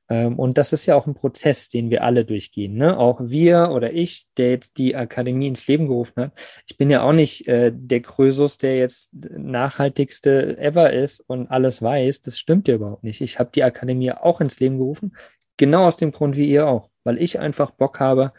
Ähm, 0.10 0.38
und 0.38 0.58
das 0.58 0.74
ist 0.74 0.86
ja 0.86 0.96
auch 0.96 1.08
ein 1.08 1.14
Prozess, 1.14 1.70
den 1.70 1.90
wir 1.90 2.04
alle 2.04 2.26
durchgehen. 2.26 2.74
Ne? 2.76 2.98
Auch 2.98 3.20
wir 3.22 3.70
oder 3.72 3.94
ich, 3.94 4.26
der 4.38 4.50
jetzt 4.50 4.78
die 4.78 4.96
Akademie 4.96 5.48
ins 5.48 5.68
Leben 5.68 5.88
gerufen 5.88 6.24
hat. 6.24 6.32
Ich 6.68 6.78
bin 6.78 6.90
ja 6.90 7.04
auch 7.04 7.14
nicht 7.14 7.48
äh, 7.48 7.72
der 7.74 8.02
Krösus, 8.02 8.58
der 8.58 8.78
jetzt 8.78 9.10
nachhaltigste 9.14 10.58
ever 10.58 10.92
ist 10.92 11.22
und 11.22 11.48
alles 11.48 11.82
weiß. 11.82 12.22
Das 12.22 12.40
stimmt 12.40 12.68
ja 12.68 12.76
überhaupt 12.76 13.04
nicht. 13.04 13.22
Ich 13.22 13.40
habe 13.40 13.52
die 13.54 13.64
Akademie 13.64 14.12
auch 14.12 14.42
ins 14.42 14.60
Leben 14.60 14.80
gerufen, 14.80 15.16
genau 15.58 15.86
aus 15.86 15.98
dem 15.98 16.12
Grund 16.12 16.36
wie 16.36 16.50
ihr 16.50 16.68
auch, 16.68 16.90
weil 17.04 17.22
ich 17.22 17.40
einfach 17.40 17.72
Bock 17.72 18.00
habe, 18.00 18.34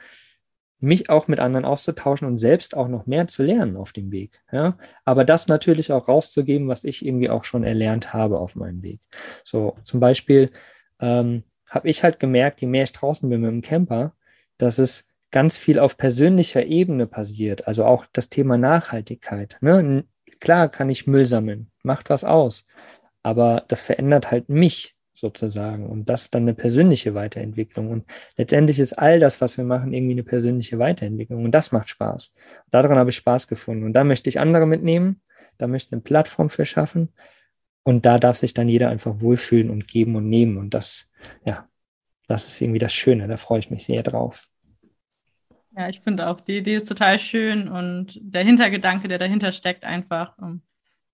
mich 0.83 1.11
auch 1.11 1.28
mit 1.28 1.40
anderen 1.40 1.66
auszutauschen 1.66 2.26
und 2.26 2.38
selbst 2.38 2.74
auch 2.74 2.88
noch 2.88 3.04
mehr 3.06 3.28
zu 3.28 3.42
lernen 3.42 3.76
auf 3.76 3.92
dem 3.92 4.11
Weg. 4.11 4.40
Ja? 4.50 4.78
Aber 5.04 5.24
das 5.24 5.46
natürlich 5.46 5.92
auch 5.92 6.09
rauszugeben, 6.09 6.68
was 6.68 6.85
ich 6.85 7.04
irgendwie 7.04 7.28
auch 7.28 7.44
schon 7.44 7.64
erlernt 7.64 8.14
habe 8.14 8.38
auf 8.38 8.56
meinem 8.56 8.83
Weg. 8.83 9.00
So 9.44 9.76
zum 9.85 10.00
Beispiel, 10.00 10.50
ähm, 10.98 11.44
habe 11.70 11.88
ich 11.88 12.02
halt 12.02 12.20
gemerkt, 12.20 12.61
je 12.61 12.66
mehr 12.66 12.85
ich 12.85 12.92
draußen 12.92 13.28
bin 13.30 13.40
mit 13.40 13.50
dem 13.50 13.62
Camper, 13.62 14.12
dass 14.59 14.78
es 14.78 15.09
ganz 15.30 15.56
viel 15.56 15.78
auf 15.78 15.96
persönlicher 15.96 16.66
Ebene 16.66 17.06
passiert. 17.06 17.66
Also 17.66 17.85
auch 17.85 18.04
das 18.12 18.28
Thema 18.28 18.59
Nachhaltigkeit. 18.59 19.56
Ne? 19.61 20.04
Klar 20.40 20.68
kann 20.68 20.90
ich 20.90 21.06
Müll 21.06 21.26
sammeln, 21.26 21.70
macht 21.83 22.11
was 22.11 22.24
aus. 22.24 22.66
Aber 23.22 23.64
das 23.68 23.83
verändert 23.83 24.30
halt 24.30 24.48
mich 24.48 24.96
sozusagen. 25.12 25.87
Und 25.88 26.09
das 26.09 26.22
ist 26.22 26.35
dann 26.35 26.42
eine 26.42 26.54
persönliche 26.54 27.14
Weiterentwicklung. 27.14 27.90
Und 27.90 28.04
letztendlich 28.37 28.80
ist 28.80 28.94
all 28.94 29.20
das, 29.20 29.40
was 29.40 29.56
wir 29.56 29.64
machen, 29.64 29.92
irgendwie 29.92 30.12
eine 30.12 30.24
persönliche 30.24 30.78
Weiterentwicklung. 30.78 31.44
Und 31.44 31.52
das 31.52 31.72
macht 31.72 31.90
Spaß. 31.90 32.33
Daran 32.70 32.98
habe 32.98 33.11
ich 33.11 33.16
Spaß 33.16 33.46
gefunden. 33.46 33.85
Und 33.85 33.92
da 33.92 34.02
möchte 34.02 34.28
ich 34.28 34.40
andere 34.40 34.66
mitnehmen. 34.66 35.20
Da 35.59 35.66
möchte 35.66 35.88
ich 35.88 35.92
eine 35.92 36.02
Plattform 36.02 36.48
für 36.48 36.64
schaffen. 36.64 37.11
Und 37.83 38.06
da 38.06 38.18
darf 38.18 38.37
sich 38.37 38.54
dann 38.54 38.68
jeder 38.68 38.88
einfach 38.88 39.20
wohlfühlen 39.20 39.70
und 39.70 39.87
geben 39.87 40.16
und 40.16 40.28
nehmen. 40.28 40.56
Und 40.56 40.74
das 40.74 41.10
ja, 41.44 41.68
das 42.28 42.46
ist 42.46 42.61
irgendwie 42.61 42.78
das 42.78 42.92
Schöne, 42.92 43.28
da 43.28 43.37
freue 43.37 43.61
ich 43.61 43.70
mich 43.70 43.85
sehr 43.85 44.02
drauf. 44.02 44.46
Ja, 45.76 45.88
ich 45.88 46.00
finde 46.00 46.28
auch, 46.28 46.40
die 46.40 46.59
Idee 46.59 46.74
ist 46.76 46.88
total 46.88 47.18
schön 47.18 47.68
und 47.68 48.18
der 48.20 48.44
Hintergedanke, 48.44 49.09
der 49.09 49.18
dahinter 49.18 49.52
steckt, 49.52 49.85
einfach, 49.85 50.37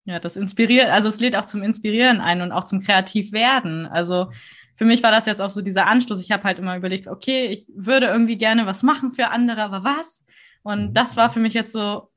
ja, 0.05 0.19
das 0.19 0.37
inspiriert, 0.37 0.89
also 0.89 1.09
es 1.09 1.21
lädt 1.21 1.37
auch 1.37 1.45
zum 1.45 1.63
Inspirieren 1.63 2.21
ein 2.21 2.41
und 2.41 2.53
auch 2.53 2.65
zum 2.65 2.81
Kreativwerden. 2.81 3.87
Also 3.87 4.31
für 4.77 4.85
mich 4.85 5.03
war 5.03 5.11
das 5.11 5.27
jetzt 5.27 5.41
auch 5.41 5.51
so 5.51 5.63
dieser 5.63 5.87
Anstoß. 5.87 6.21
Ich 6.21 6.31
habe 6.31 6.45
halt 6.45 6.59
immer 6.59 6.77
überlegt, 6.77 7.09
okay, 7.09 7.47
ich 7.47 7.67
würde 7.75 8.07
irgendwie 8.07 8.37
gerne 8.37 8.67
was 8.67 8.83
machen 8.83 9.13
für 9.13 9.29
andere, 9.29 9.63
aber 9.63 9.85
was? 9.85 10.23
Und 10.63 10.91
mhm. 10.91 10.95
das 10.95 11.17
war 11.17 11.31
für 11.31 11.41
mich 11.41 11.55
jetzt 11.55 11.73
so, 11.73 12.11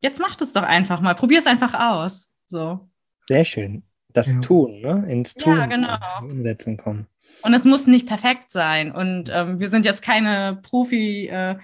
jetzt 0.00 0.20
mach 0.20 0.40
es 0.40 0.52
doch 0.52 0.62
einfach 0.62 1.00
mal, 1.00 1.14
probier 1.14 1.40
es 1.40 1.46
einfach 1.46 1.74
aus. 1.74 2.30
So. 2.46 2.88
Sehr 3.28 3.44
schön. 3.44 3.82
Das 4.12 4.32
ja. 4.32 4.40
Tun, 4.40 4.80
ne? 4.80 5.04
Ins 5.08 5.34
Tun, 5.34 5.58
ja, 5.58 5.66
genau. 5.66 5.96
Umsetzen 6.22 6.76
kommen. 6.76 7.08
Und 7.42 7.54
es 7.54 7.64
muss 7.64 7.86
nicht 7.86 8.06
perfekt 8.06 8.50
sein. 8.50 8.90
Und 8.92 9.30
ähm, 9.32 9.60
wir 9.60 9.68
sind 9.68 9.84
jetzt 9.84 10.02
keine 10.02 10.60
Profi- 10.62 11.28
äh, 11.28 11.56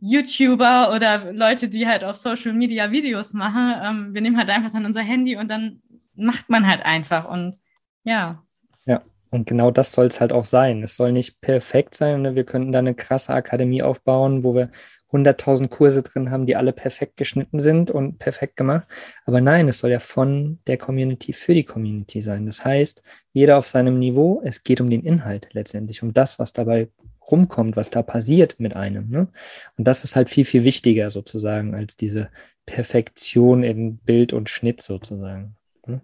YouTuber 0.00 0.92
oder 0.94 1.32
Leute, 1.32 1.68
die 1.68 1.86
halt 1.86 2.04
auf 2.04 2.16
Social 2.16 2.52
Media 2.52 2.90
Videos 2.90 3.32
machen. 3.32 3.74
Ähm, 3.82 4.14
wir 4.14 4.20
nehmen 4.20 4.36
halt 4.36 4.50
einfach 4.50 4.70
dann 4.70 4.84
unser 4.84 5.02
Handy 5.02 5.36
und 5.36 5.48
dann 5.48 5.80
macht 6.14 6.48
man 6.48 6.66
halt 6.66 6.84
einfach. 6.84 7.28
Und 7.28 7.58
ja. 8.04 8.42
Ja, 8.84 9.02
und 9.30 9.46
genau 9.46 9.70
das 9.70 9.92
soll 9.92 10.06
es 10.06 10.20
halt 10.20 10.32
auch 10.32 10.44
sein. 10.44 10.82
Es 10.82 10.96
soll 10.96 11.12
nicht 11.12 11.40
perfekt 11.40 11.94
sein. 11.94 12.22
Ne? 12.22 12.34
Wir 12.34 12.44
könnten 12.44 12.72
da 12.72 12.80
eine 12.80 12.94
krasse 12.94 13.32
Akademie 13.32 13.82
aufbauen, 13.82 14.44
wo 14.44 14.54
wir 14.54 14.70
100.000 15.16 15.68
Kurse 15.68 16.02
drin 16.02 16.30
haben, 16.30 16.46
die 16.46 16.56
alle 16.56 16.72
perfekt 16.72 17.16
geschnitten 17.16 17.60
sind 17.60 17.90
und 17.90 18.18
perfekt 18.18 18.56
gemacht. 18.56 18.86
Aber 19.24 19.40
nein, 19.40 19.68
es 19.68 19.78
soll 19.78 19.90
ja 19.90 20.00
von 20.00 20.58
der 20.66 20.76
Community 20.76 21.32
für 21.32 21.54
die 21.54 21.64
Community 21.64 22.20
sein. 22.20 22.46
Das 22.46 22.64
heißt, 22.64 23.02
jeder 23.30 23.58
auf 23.58 23.66
seinem 23.66 23.98
Niveau, 23.98 24.42
es 24.44 24.62
geht 24.64 24.80
um 24.80 24.90
den 24.90 25.02
Inhalt 25.04 25.48
letztendlich, 25.52 26.02
um 26.02 26.12
das, 26.12 26.38
was 26.38 26.52
dabei 26.52 26.88
rumkommt, 27.30 27.76
was 27.76 27.90
da 27.90 28.02
passiert 28.02 28.60
mit 28.60 28.76
einem. 28.76 29.08
Ne? 29.08 29.28
Und 29.76 29.86
das 29.86 30.04
ist 30.04 30.16
halt 30.16 30.30
viel, 30.30 30.44
viel 30.44 30.64
wichtiger 30.64 31.10
sozusagen 31.10 31.74
als 31.74 31.96
diese 31.96 32.30
Perfektion 32.66 33.62
in 33.62 33.98
Bild 33.98 34.32
und 34.32 34.50
Schnitt 34.50 34.82
sozusagen. 34.82 35.56
Ne? 35.86 36.00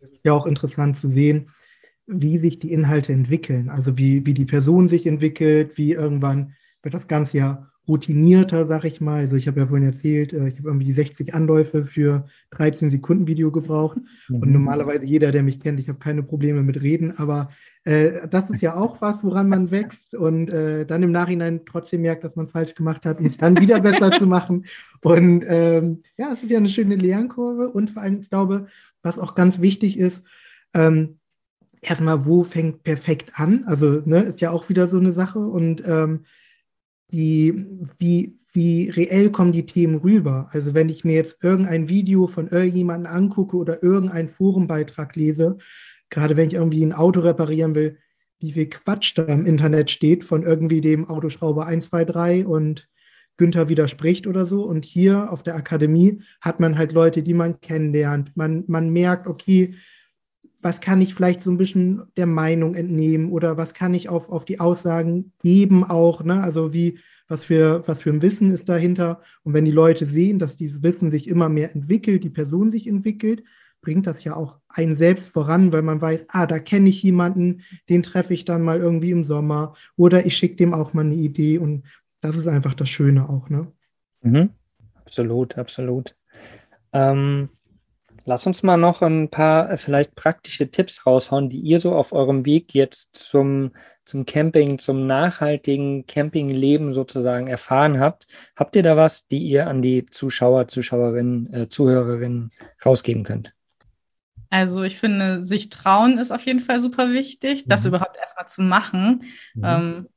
Es 0.00 0.10
ist 0.10 0.24
ja 0.24 0.32
auch 0.32 0.46
interessant 0.46 0.96
zu 0.96 1.10
sehen, 1.10 1.50
wie 2.06 2.38
sich 2.38 2.58
die 2.58 2.72
Inhalte 2.72 3.12
entwickeln, 3.12 3.68
also 3.68 3.98
wie, 3.98 4.24
wie 4.26 4.34
die 4.34 4.44
Person 4.44 4.88
sich 4.88 5.06
entwickelt, 5.06 5.76
wie 5.76 5.92
irgendwann 5.92 6.54
wird 6.82 6.94
das 6.94 7.08
Ganze 7.08 7.38
ja 7.38 7.72
routinierter, 7.88 8.66
sag 8.66 8.84
ich 8.84 9.00
mal. 9.00 9.20
Also 9.20 9.36
ich 9.36 9.46
habe 9.46 9.60
ja 9.60 9.66
vorhin 9.66 9.86
erzählt, 9.86 10.32
äh, 10.32 10.48
ich 10.48 10.58
habe 10.58 10.68
irgendwie 10.68 10.92
60 10.92 11.34
Anläufe 11.34 11.86
für 11.86 12.26
13 12.50 12.90
Sekunden 12.90 13.26
Video 13.26 13.50
gebraucht. 13.50 13.98
Mhm. 14.28 14.36
Und 14.42 14.52
normalerweise 14.52 15.04
jeder, 15.04 15.32
der 15.32 15.42
mich 15.42 15.60
kennt, 15.60 15.78
ich 15.80 15.88
habe 15.88 15.98
keine 15.98 16.22
Probleme 16.22 16.62
mit 16.62 16.80
Reden, 16.82 17.16
aber 17.18 17.50
äh, 17.84 18.28
das 18.28 18.50
ist 18.50 18.62
ja 18.62 18.74
auch 18.74 19.00
was, 19.00 19.22
woran 19.22 19.48
man 19.48 19.70
wächst 19.70 20.14
und 20.14 20.50
äh, 20.50 20.84
dann 20.84 21.02
im 21.02 21.12
Nachhinein 21.12 21.60
trotzdem 21.64 22.02
merkt, 22.02 22.24
dass 22.24 22.36
man 22.36 22.48
falsch 22.48 22.74
gemacht 22.74 23.06
hat, 23.06 23.20
um 23.20 23.26
es 23.26 23.36
dann 23.36 23.60
wieder 23.60 23.80
besser 23.80 24.10
zu 24.12 24.26
machen. 24.26 24.66
Und 25.02 25.44
ähm, 25.46 26.02
ja, 26.16 26.32
es 26.32 26.42
ist 26.42 26.50
ja 26.50 26.58
eine 26.58 26.68
schöne 26.68 26.96
Lernkurve 26.96 27.68
und 27.68 27.90
vor 27.90 28.02
allem, 28.02 28.20
ich 28.20 28.30
glaube, 28.30 28.66
was 29.02 29.18
auch 29.18 29.34
ganz 29.34 29.60
wichtig 29.60 29.98
ist, 29.98 30.24
ähm, 30.74 31.18
erstmal, 31.80 32.26
wo 32.26 32.42
fängt 32.42 32.82
perfekt 32.82 33.32
an? 33.34 33.64
Also, 33.66 34.02
ne, 34.04 34.22
ist 34.22 34.40
ja 34.40 34.50
auch 34.50 34.68
wieder 34.68 34.88
so 34.88 34.98
eine 34.98 35.12
Sache 35.12 35.38
und 35.38 35.82
ähm, 35.86 36.24
die, 37.12 37.88
wie, 37.98 38.38
wie 38.52 38.90
reell 38.90 39.30
kommen 39.30 39.52
die 39.52 39.66
Themen 39.66 39.96
rüber. 39.96 40.48
Also 40.52 40.74
wenn 40.74 40.88
ich 40.88 41.04
mir 41.04 41.14
jetzt 41.14 41.42
irgendein 41.42 41.88
Video 41.88 42.26
von 42.26 42.48
irgendjemandem 42.48 43.12
angucke 43.12 43.56
oder 43.56 43.82
irgendeinen 43.82 44.28
Forenbeitrag 44.28 45.14
lese, 45.16 45.58
gerade 46.10 46.36
wenn 46.36 46.48
ich 46.48 46.54
irgendwie 46.54 46.84
ein 46.84 46.92
Auto 46.92 47.20
reparieren 47.20 47.74
will, 47.74 47.98
wie 48.38 48.52
viel 48.52 48.68
Quatsch 48.68 49.16
da 49.16 49.24
im 49.24 49.46
Internet 49.46 49.90
steht 49.90 50.24
von 50.24 50.42
irgendwie 50.42 50.80
dem 50.80 51.08
Autoschrauber 51.08 51.66
123 51.66 52.46
und 52.46 52.88
Günther 53.36 53.68
widerspricht 53.68 54.26
oder 54.26 54.46
so. 54.46 54.64
Und 54.64 54.84
hier 54.84 55.32
auf 55.32 55.42
der 55.42 55.56
Akademie 55.56 56.22
hat 56.40 56.60
man 56.60 56.78
halt 56.78 56.92
Leute, 56.92 57.22
die 57.22 57.34
man 57.34 57.60
kennenlernt. 57.60 58.36
Man, 58.36 58.64
man 58.66 58.90
merkt, 58.90 59.26
okay, 59.26 59.74
was 60.60 60.80
kann 60.80 61.00
ich 61.00 61.14
vielleicht 61.14 61.42
so 61.42 61.50
ein 61.50 61.58
bisschen 61.58 62.02
der 62.16 62.26
Meinung 62.26 62.74
entnehmen 62.74 63.30
oder 63.30 63.56
was 63.56 63.74
kann 63.74 63.94
ich 63.94 64.08
auf, 64.08 64.30
auf 64.30 64.44
die 64.44 64.60
Aussagen 64.60 65.32
geben 65.42 65.84
auch, 65.84 66.24
ne? 66.24 66.42
Also 66.42 66.72
wie, 66.72 66.98
was 67.28 67.44
für, 67.44 67.86
was 67.86 68.00
für 68.02 68.10
ein 68.10 68.22
Wissen 68.22 68.50
ist 68.52 68.68
dahinter. 68.68 69.20
Und 69.42 69.54
wenn 69.54 69.64
die 69.64 69.70
Leute 69.70 70.06
sehen, 70.06 70.38
dass 70.38 70.56
dieses 70.56 70.82
Wissen 70.82 71.10
sich 71.10 71.28
immer 71.28 71.48
mehr 71.48 71.74
entwickelt, 71.74 72.24
die 72.24 72.30
Person 72.30 72.70
sich 72.70 72.86
entwickelt, 72.86 73.42
bringt 73.80 74.06
das 74.06 74.24
ja 74.24 74.34
auch 74.34 74.58
einen 74.68 74.96
selbst 74.96 75.28
voran, 75.28 75.70
weil 75.70 75.82
man 75.82 76.00
weiß, 76.00 76.24
ah, 76.28 76.46
da 76.46 76.58
kenne 76.58 76.88
ich 76.88 77.02
jemanden, 77.02 77.62
den 77.88 78.02
treffe 78.02 78.34
ich 78.34 78.44
dann 78.44 78.62
mal 78.62 78.78
irgendwie 78.78 79.10
im 79.10 79.24
Sommer 79.24 79.74
oder 79.96 80.26
ich 80.26 80.36
schicke 80.36 80.56
dem 80.56 80.74
auch 80.74 80.92
mal 80.92 81.04
eine 81.04 81.14
Idee 81.14 81.58
und 81.58 81.84
das 82.20 82.34
ist 82.34 82.48
einfach 82.48 82.74
das 82.74 82.88
Schöne 82.88 83.28
auch, 83.28 83.48
ne? 83.48 83.70
Mhm. 84.22 84.50
Absolut, 84.96 85.56
absolut. 85.56 86.16
Ähm, 86.92 87.48
Lass 88.28 88.44
uns 88.44 88.64
mal 88.64 88.76
noch 88.76 89.02
ein 89.02 89.30
paar 89.30 89.70
äh, 89.70 89.76
vielleicht 89.76 90.16
praktische 90.16 90.68
Tipps 90.68 91.06
raushauen, 91.06 91.48
die 91.48 91.60
ihr 91.60 91.78
so 91.78 91.94
auf 91.94 92.12
eurem 92.12 92.44
Weg 92.44 92.74
jetzt 92.74 93.14
zum, 93.14 93.70
zum 94.04 94.26
Camping, 94.26 94.78
zum 94.80 95.06
nachhaltigen 95.06 96.06
Campingleben 96.06 96.92
sozusagen 96.92 97.46
erfahren 97.46 98.00
habt. 98.00 98.26
Habt 98.56 98.74
ihr 98.74 98.82
da 98.82 98.96
was, 98.96 99.26
die 99.28 99.38
ihr 99.38 99.68
an 99.68 99.80
die 99.80 100.06
Zuschauer, 100.06 100.66
Zuschauerinnen, 100.66 101.52
äh, 101.52 101.68
Zuhörerinnen 101.68 102.50
rausgeben 102.84 103.22
könnt? 103.22 103.54
Also 104.50 104.82
ich 104.82 104.98
finde, 104.98 105.46
sich 105.46 105.70
trauen 105.70 106.18
ist 106.18 106.32
auf 106.32 106.44
jeden 106.46 106.60
Fall 106.60 106.80
super 106.80 107.10
wichtig, 107.12 107.66
das 107.68 107.82
Mhm. 107.82 107.88
überhaupt 107.88 108.16
erstmal 108.16 108.48
zu 108.48 108.62
machen. 108.62 109.22
Mhm. 109.54 109.64
Ähm, 109.64 110.08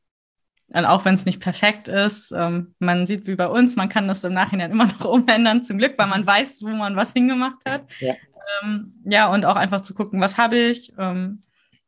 und 0.72 0.86
auch 0.86 1.06
wenn 1.06 1.16
es 1.16 1.26
nicht 1.26 1.40
perfekt 1.40 1.88
ist, 1.88 2.32
ähm, 2.36 2.76
man 2.80 3.08
sieht 3.08 3.28
wie 3.28 3.36
bei 3.36 3.48
uns, 3.48 3.76
man 3.76 3.90
kann 3.90 4.08
das 4.08 4.24
im 4.24 4.34
Nachhinein 4.34 4.72
immer 4.72 4.86
noch 5.00 5.06
umändern, 5.06 5.64
zum 5.64 5.78
Glück, 5.78 5.94
weil 5.98 6.08
man 6.08 6.26
weiß, 6.26 6.60
wo 6.62 6.70
man 6.70 6.96
was 6.96 7.14
hingemacht 7.14 7.60
hat. 7.68 7.86
Ja. 8.00 8.14
Ähm, 8.64 8.94
ja, 9.06 9.32
und 9.32 9.46
auch 9.46 9.56
einfach 9.56 9.82
zu 9.82 9.94
gucken, 9.94 10.22
was 10.22 10.38
habe 10.38 10.58
ich, 10.58 10.94
ähm, 10.98 11.44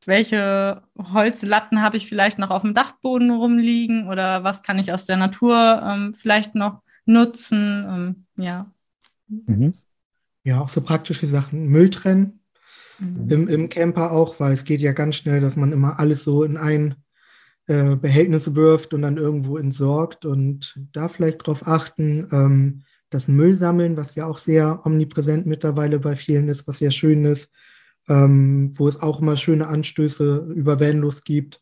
welche 0.05 0.81
Holzlatten 0.97 1.81
habe 1.81 1.97
ich 1.97 2.07
vielleicht 2.07 2.39
noch 2.39 2.49
auf 2.49 2.63
dem 2.63 2.73
Dachboden 2.73 3.29
rumliegen 3.29 4.07
oder 4.07 4.43
was 4.43 4.63
kann 4.63 4.79
ich 4.79 4.91
aus 4.91 5.05
der 5.05 5.17
Natur 5.17 5.81
ähm, 5.85 6.15
vielleicht 6.15 6.55
noch 6.55 6.81
nutzen. 7.05 7.85
Ähm, 8.37 8.43
ja. 8.43 8.71
Mhm. 9.27 9.73
Ja, 10.43 10.59
auch 10.59 10.69
so 10.69 10.81
praktische 10.81 11.27
Sachen. 11.27 11.67
Müll 11.67 11.91
trennen, 11.91 12.41
Mhm. 13.01 13.31
im, 13.31 13.47
im 13.47 13.69
Camper 13.69 14.11
auch, 14.11 14.39
weil 14.39 14.53
es 14.53 14.63
geht 14.63 14.79
ja 14.79 14.91
ganz 14.91 15.15
schnell, 15.15 15.41
dass 15.41 15.55
man 15.55 15.71
immer 15.71 15.99
alles 15.99 16.23
so 16.23 16.43
in 16.43 16.57
ein 16.57 16.95
äh, 17.71 17.95
Behältnis 17.95 18.53
wirft 18.53 18.93
und 18.93 19.01
dann 19.03 19.15
irgendwo 19.15 19.57
entsorgt 19.57 20.25
und 20.25 20.77
da 20.91 21.07
vielleicht 21.07 21.47
drauf 21.47 21.65
achten, 21.65 22.27
ähm, 22.33 22.83
das 23.09 23.29
Müll 23.29 23.53
sammeln, 23.53 23.95
was 23.95 24.15
ja 24.15 24.25
auch 24.25 24.39
sehr 24.39 24.85
omnipräsent 24.85 25.45
mittlerweile 25.45 25.97
bei 25.97 26.17
vielen 26.17 26.49
ist, 26.49 26.67
was 26.67 26.79
sehr 26.79 26.91
schön 26.91 27.23
ist, 27.23 27.49
ähm, 28.09 28.73
wo 28.75 28.89
es 28.89 29.01
auch 29.01 29.21
immer 29.21 29.37
schöne 29.37 29.67
Anstöße 29.67 30.51
über 30.53 30.81
Vanlust 30.81 31.23
gibt. 31.23 31.61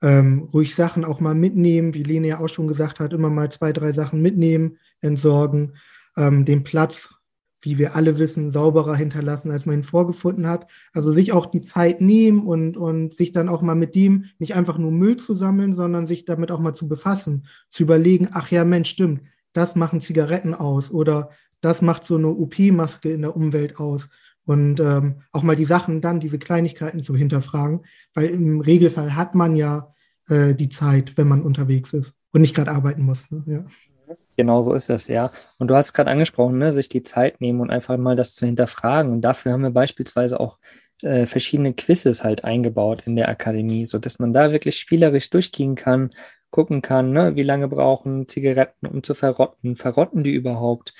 Ähm, 0.00 0.48
ruhig 0.52 0.76
Sachen 0.76 1.04
auch 1.04 1.18
mal 1.18 1.34
mitnehmen, 1.34 1.92
wie 1.92 2.04
Lene 2.04 2.28
ja 2.28 2.40
auch 2.40 2.48
schon 2.48 2.68
gesagt 2.68 3.00
hat, 3.00 3.12
immer 3.12 3.30
mal 3.30 3.50
zwei, 3.50 3.72
drei 3.72 3.90
Sachen 3.90 4.22
mitnehmen, 4.22 4.78
entsorgen, 5.00 5.74
ähm, 6.16 6.44
den 6.44 6.62
Platz 6.62 7.10
wie 7.60 7.78
wir 7.78 7.96
alle 7.96 8.18
wissen, 8.18 8.50
sauberer 8.50 8.94
hinterlassen, 8.94 9.50
als 9.50 9.66
man 9.66 9.76
ihn 9.76 9.82
vorgefunden 9.82 10.46
hat. 10.46 10.66
Also 10.92 11.12
sich 11.12 11.32
auch 11.32 11.46
die 11.46 11.62
Zeit 11.62 12.00
nehmen 12.00 12.46
und, 12.46 12.76
und 12.76 13.14
sich 13.14 13.32
dann 13.32 13.48
auch 13.48 13.62
mal 13.62 13.74
mit 13.74 13.94
dem 13.94 14.26
nicht 14.38 14.54
einfach 14.54 14.78
nur 14.78 14.92
Müll 14.92 15.16
zu 15.16 15.34
sammeln, 15.34 15.74
sondern 15.74 16.06
sich 16.06 16.24
damit 16.24 16.50
auch 16.50 16.60
mal 16.60 16.74
zu 16.74 16.88
befassen, 16.88 17.46
zu 17.68 17.82
überlegen, 17.82 18.28
ach 18.32 18.50
ja, 18.50 18.64
Mensch, 18.64 18.90
stimmt, 18.90 19.22
das 19.52 19.76
machen 19.76 20.00
Zigaretten 20.00 20.54
aus 20.54 20.90
oder 20.90 21.30
das 21.60 21.82
macht 21.82 22.06
so 22.06 22.16
eine 22.16 22.28
OP-Maske 22.28 23.10
in 23.10 23.22
der 23.22 23.36
Umwelt 23.36 23.80
aus. 23.80 24.08
Und 24.44 24.80
ähm, 24.80 25.22
auch 25.32 25.42
mal 25.42 25.56
die 25.56 25.66
Sachen 25.66 26.00
dann, 26.00 26.20
diese 26.20 26.38
Kleinigkeiten 26.38 27.02
zu 27.02 27.14
hinterfragen, 27.14 27.80
weil 28.14 28.26
im 28.26 28.60
Regelfall 28.60 29.14
hat 29.14 29.34
man 29.34 29.56
ja 29.56 29.92
äh, 30.28 30.54
die 30.54 30.70
Zeit, 30.70 31.18
wenn 31.18 31.28
man 31.28 31.42
unterwegs 31.42 31.92
ist 31.92 32.14
und 32.32 32.40
nicht 32.40 32.54
gerade 32.54 32.70
arbeiten 32.70 33.02
muss. 33.02 33.30
Ne? 33.30 33.42
Ja. 33.46 33.64
Genau 34.38 34.62
so 34.62 34.72
ist 34.74 34.88
das, 34.88 35.08
ja. 35.08 35.32
Und 35.58 35.66
du 35.66 35.74
hast 35.74 35.92
gerade 35.94 36.12
angesprochen, 36.12 36.58
ne, 36.58 36.72
sich 36.72 36.88
die 36.88 37.02
Zeit 37.02 37.40
nehmen 37.40 37.60
und 37.60 37.70
einfach 37.70 37.96
mal 37.96 38.14
das 38.14 38.36
zu 38.36 38.46
hinterfragen. 38.46 39.10
Und 39.10 39.22
dafür 39.22 39.50
haben 39.50 39.62
wir 39.62 39.70
beispielsweise 39.70 40.38
auch 40.38 40.58
äh, 41.02 41.26
verschiedene 41.26 41.74
Quizzes 41.74 42.22
halt 42.22 42.44
eingebaut 42.44 43.02
in 43.04 43.16
der 43.16 43.28
Akademie, 43.28 43.84
sodass 43.84 44.20
man 44.20 44.32
da 44.32 44.52
wirklich 44.52 44.78
spielerisch 44.78 45.28
durchgehen 45.30 45.74
kann, 45.74 46.12
gucken 46.50 46.82
kann, 46.82 47.10
ne, 47.10 47.34
wie 47.34 47.42
lange 47.42 47.66
brauchen 47.66 48.28
Zigaretten, 48.28 48.86
um 48.86 49.02
zu 49.02 49.14
verrotten, 49.14 49.74
verrotten 49.74 50.22
die 50.22 50.34
überhaupt 50.34 50.94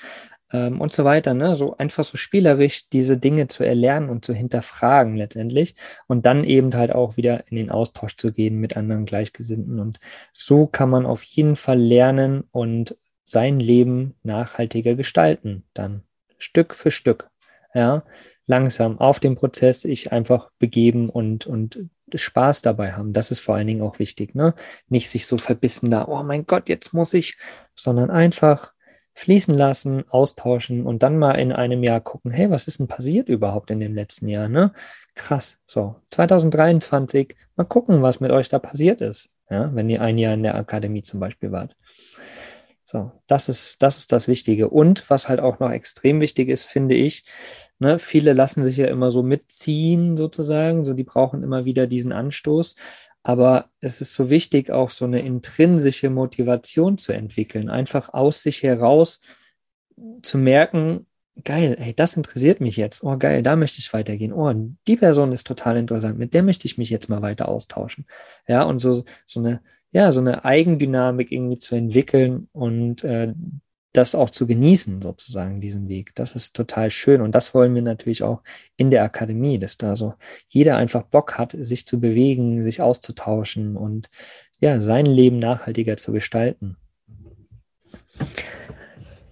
ähm, 0.51 0.81
und 0.81 0.91
so 0.91 1.05
weiter. 1.05 1.33
Ne? 1.33 1.55
So 1.55 1.77
einfach 1.77 2.03
so 2.03 2.17
spielerisch 2.17 2.89
diese 2.89 3.17
Dinge 3.17 3.47
zu 3.47 3.63
erlernen 3.63 4.09
und 4.09 4.25
zu 4.25 4.33
hinterfragen 4.33 5.15
letztendlich 5.15 5.75
und 6.07 6.25
dann 6.25 6.43
eben 6.43 6.73
halt 6.73 6.91
auch 6.91 7.15
wieder 7.17 7.47
in 7.47 7.55
den 7.55 7.71
Austausch 7.71 8.15
zu 8.17 8.33
gehen 8.33 8.57
mit 8.57 8.75
anderen 8.77 9.05
Gleichgesinnten. 9.05 9.79
Und 9.79 9.99
so 10.33 10.67
kann 10.67 10.89
man 10.89 11.05
auf 11.05 11.23
jeden 11.23 11.55
Fall 11.55 11.79
lernen 11.79 12.43
und 12.51 12.97
sein 13.29 13.59
Leben 13.59 14.15
nachhaltiger 14.23 14.95
gestalten, 14.95 15.63
dann 15.73 16.03
Stück 16.37 16.73
für 16.73 16.91
Stück. 16.91 17.29
Ja, 17.75 18.03
langsam 18.47 18.99
auf 18.99 19.19
den 19.19 19.35
Prozess 19.35 19.81
sich 19.81 20.11
einfach 20.11 20.49
begeben 20.57 21.11
und, 21.11 21.45
und 21.45 21.85
Spaß 22.11 22.63
dabei 22.63 22.93
haben. 22.93 23.13
Das 23.13 23.29
ist 23.29 23.41
vor 23.41 23.53
allen 23.53 23.67
Dingen 23.67 23.83
auch 23.83 23.99
wichtig, 23.99 24.33
ne? 24.33 24.55
Nicht 24.87 25.09
sich 25.09 25.27
so 25.27 25.37
verbissen 25.37 25.91
da, 25.91 26.07
oh 26.07 26.23
mein 26.23 26.47
Gott, 26.47 26.67
jetzt 26.67 26.91
muss 26.91 27.13
ich, 27.13 27.37
sondern 27.75 28.09
einfach 28.09 28.73
fließen 29.13 29.53
lassen, 29.53 30.05
austauschen 30.09 30.87
und 30.87 31.03
dann 31.03 31.19
mal 31.19 31.33
in 31.33 31.51
einem 31.51 31.83
Jahr 31.83 32.01
gucken, 32.01 32.31
hey, 32.31 32.49
was 32.49 32.67
ist 32.67 32.79
denn 32.79 32.87
passiert 32.87 33.29
überhaupt 33.29 33.69
in 33.69 33.79
dem 33.79 33.93
letzten 33.93 34.27
Jahr, 34.29 34.49
ne? 34.49 34.73
Krass. 35.13 35.59
So, 35.67 35.97
2023, 36.09 37.35
mal 37.55 37.65
gucken, 37.65 38.01
was 38.01 38.19
mit 38.21 38.31
euch 38.31 38.49
da 38.49 38.57
passiert 38.57 39.01
ist, 39.01 39.29
ja, 39.51 39.69
wenn 39.75 39.89
ihr 39.89 40.01
ein 40.01 40.17
Jahr 40.17 40.33
in 40.33 40.41
der 40.43 40.55
Akademie 40.55 41.03
zum 41.03 41.19
Beispiel 41.19 41.51
wart. 41.51 41.75
So, 42.91 43.11
das 43.27 43.49
ist, 43.49 43.83
das 43.83 43.97
ist 43.97 44.11
das 44.11 44.27
Wichtige. 44.27 44.67
Und 44.67 45.07
was 45.11 45.29
halt 45.29 45.39
auch 45.39 45.59
noch 45.59 45.69
extrem 45.69 46.19
wichtig 46.21 46.49
ist, 46.49 46.63
finde 46.63 46.95
ich, 46.95 47.23
ne, 47.77 47.99
viele 47.99 48.33
lassen 48.33 48.63
sich 48.63 48.77
ja 48.77 48.87
immer 48.87 49.11
so 49.11 49.21
mitziehen, 49.21 50.17
sozusagen, 50.17 50.83
so 50.83 50.95
die 50.95 51.03
brauchen 51.03 51.43
immer 51.43 51.65
wieder 51.65 51.85
diesen 51.85 52.11
Anstoß. 52.11 52.75
Aber 53.21 53.69
es 53.79 54.01
ist 54.01 54.15
so 54.15 54.31
wichtig, 54.31 54.71
auch 54.71 54.89
so 54.89 55.05
eine 55.05 55.19
intrinsische 55.19 56.09
Motivation 56.09 56.97
zu 56.97 57.11
entwickeln, 57.11 57.69
einfach 57.69 58.11
aus 58.11 58.41
sich 58.41 58.63
heraus 58.63 59.19
zu 60.23 60.39
merken, 60.39 61.05
geil, 61.43 61.75
ey, 61.79 61.93
das 61.93 62.17
interessiert 62.17 62.59
mich 62.59 62.75
jetzt. 62.75 63.03
Oh, 63.03 63.17
geil, 63.17 63.43
da 63.43 63.55
möchte 63.55 63.77
ich 63.77 63.93
weitergehen. 63.93 64.33
Oh, 64.33 64.51
die 64.87 64.97
Person 64.97 65.31
ist 65.31 65.45
total 65.45 65.77
interessant, 65.77 66.17
mit 66.17 66.33
der 66.33 66.41
möchte 66.41 66.65
ich 66.65 66.79
mich 66.79 66.89
jetzt 66.89 67.07
mal 67.07 67.21
weiter 67.21 67.49
austauschen. 67.49 68.07
Ja, 68.47 68.63
und 68.63 68.79
so, 68.79 69.03
so 69.27 69.39
eine, 69.41 69.61
ja, 69.91 70.11
so 70.11 70.19
eine 70.19 70.45
Eigendynamik 70.45 71.31
irgendwie 71.31 71.57
zu 71.57 71.75
entwickeln 71.75 72.47
und 72.51 73.03
äh, 73.03 73.33
das 73.93 74.13
auch 74.13 74.29
zu 74.29 74.45
genießen, 74.45 75.01
sozusagen, 75.01 75.61
diesen 75.61 75.87
Weg. 75.89 76.13
Das 76.13 76.35
ist 76.35 76.55
total 76.55 76.91
schön. 76.91 77.21
Und 77.21 77.33
das 77.33 77.55
wollen 77.55 77.73
wir 77.73 77.81
natürlich 77.81 78.21
auch 78.21 78.43
in 78.77 78.91
der 78.91 79.03
Akademie, 79.03 79.57
dass 79.57 79.77
da 79.77 79.95
so 79.95 80.13
jeder 80.47 80.77
einfach 80.77 81.03
Bock 81.03 81.37
hat, 81.37 81.53
sich 81.53 81.87
zu 81.87 81.99
bewegen, 81.99 82.61
sich 82.63 82.81
auszutauschen 82.81 83.75
und 83.75 84.09
ja, 84.59 84.81
sein 84.81 85.05
Leben 85.07 85.39
nachhaltiger 85.39 85.97
zu 85.97 86.11
gestalten. 86.11 86.77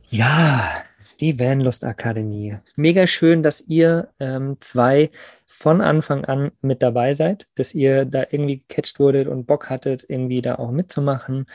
Ja, 0.09 0.83
die 1.19 1.39
Vanlust 1.39 1.83
Akademie. 1.83 2.57
Mega 2.75 3.07
schön, 3.07 3.43
dass 3.43 3.61
ihr 3.61 4.09
ähm, 4.19 4.57
zwei 4.59 5.11
von 5.45 5.81
Anfang 5.81 6.25
an 6.25 6.51
mit 6.61 6.83
dabei 6.83 7.13
seid, 7.13 7.47
dass 7.55 7.73
ihr 7.73 8.05
da 8.05 8.25
irgendwie 8.29 8.63
gecatcht 8.67 8.99
wurdet 8.99 9.27
und 9.27 9.47
Bock 9.47 9.69
hattet, 9.69 10.05
irgendwie 10.07 10.41
da 10.41 10.55
auch 10.55 10.71
mitzumachen. 10.71 11.47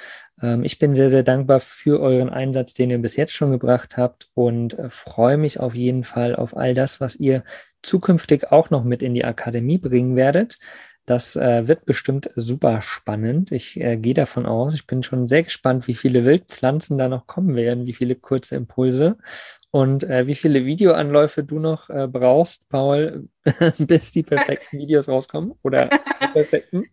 Ähm, 0.42 0.64
ich 0.64 0.79
bin 0.79 0.94
sehr, 0.94 1.11
sehr 1.11 1.22
dankbar 1.22 1.61
für 1.61 2.01
euren 2.01 2.31
Einsatz, 2.31 2.75
den 2.75 2.90
ihr 2.90 2.98
bis 2.98 3.16
jetzt 3.16 3.33
schon 3.33 3.53
gebracht 3.53 3.96
habt 3.96 4.29
und 4.35 4.79
äh, 4.79 4.90
freue 4.90 5.37
mich 5.37 5.61
auf 5.61 5.75
jeden 5.75 6.05
Fall 6.05 6.35
auf 6.35 6.57
all 6.57 6.75
das, 6.75 7.01
was 7.01 7.16
ihr 7.16 7.44
zukünftig 7.83 8.51
auch 8.51 8.70
noch 8.70 8.85
mit 8.85 9.03
in 9.03 9.14
die 9.14 9.25
Akademie 9.25 9.79
bringen 9.79 10.16
werdet. 10.16 10.59
Das 11.05 11.35
äh, 11.35 11.67
wird 11.67 11.85
bestimmt 11.85 12.31
super 12.37 12.81
spannend. 12.81 13.51
Ich 13.51 13.81
äh, 13.81 13.97
gehe 13.97 14.15
davon 14.15 14.47
aus. 14.47 14.75
Ich 14.75 14.87
bin 14.87 15.03
schon 15.03 15.27
sehr 15.27 15.43
gespannt, 15.43 15.88
wie 15.88 15.95
viele 15.95 16.25
Wildpflanzen 16.25 16.97
da 16.97 17.09
noch 17.09 17.27
kommen 17.27 17.57
werden, 17.57 17.87
wie 17.87 17.93
viele 17.93 18.15
kurze 18.15 18.55
Impulse 18.55 19.19
und 19.73 20.05
äh, 20.05 20.27
wie 20.27 20.37
viele 20.37 20.65
Videoanläufe 20.65 21.43
du 21.43 21.59
noch 21.59 21.91
äh, 21.91 22.07
brauchst, 22.07 22.69
Paul, 22.69 23.29
bis 23.79 24.12
die 24.12 24.23
perfekten 24.23 24.79
Videos 24.79 25.09
rauskommen 25.09 25.55
oder 25.62 25.88
die 25.88 26.27
perfekten. 26.29 26.85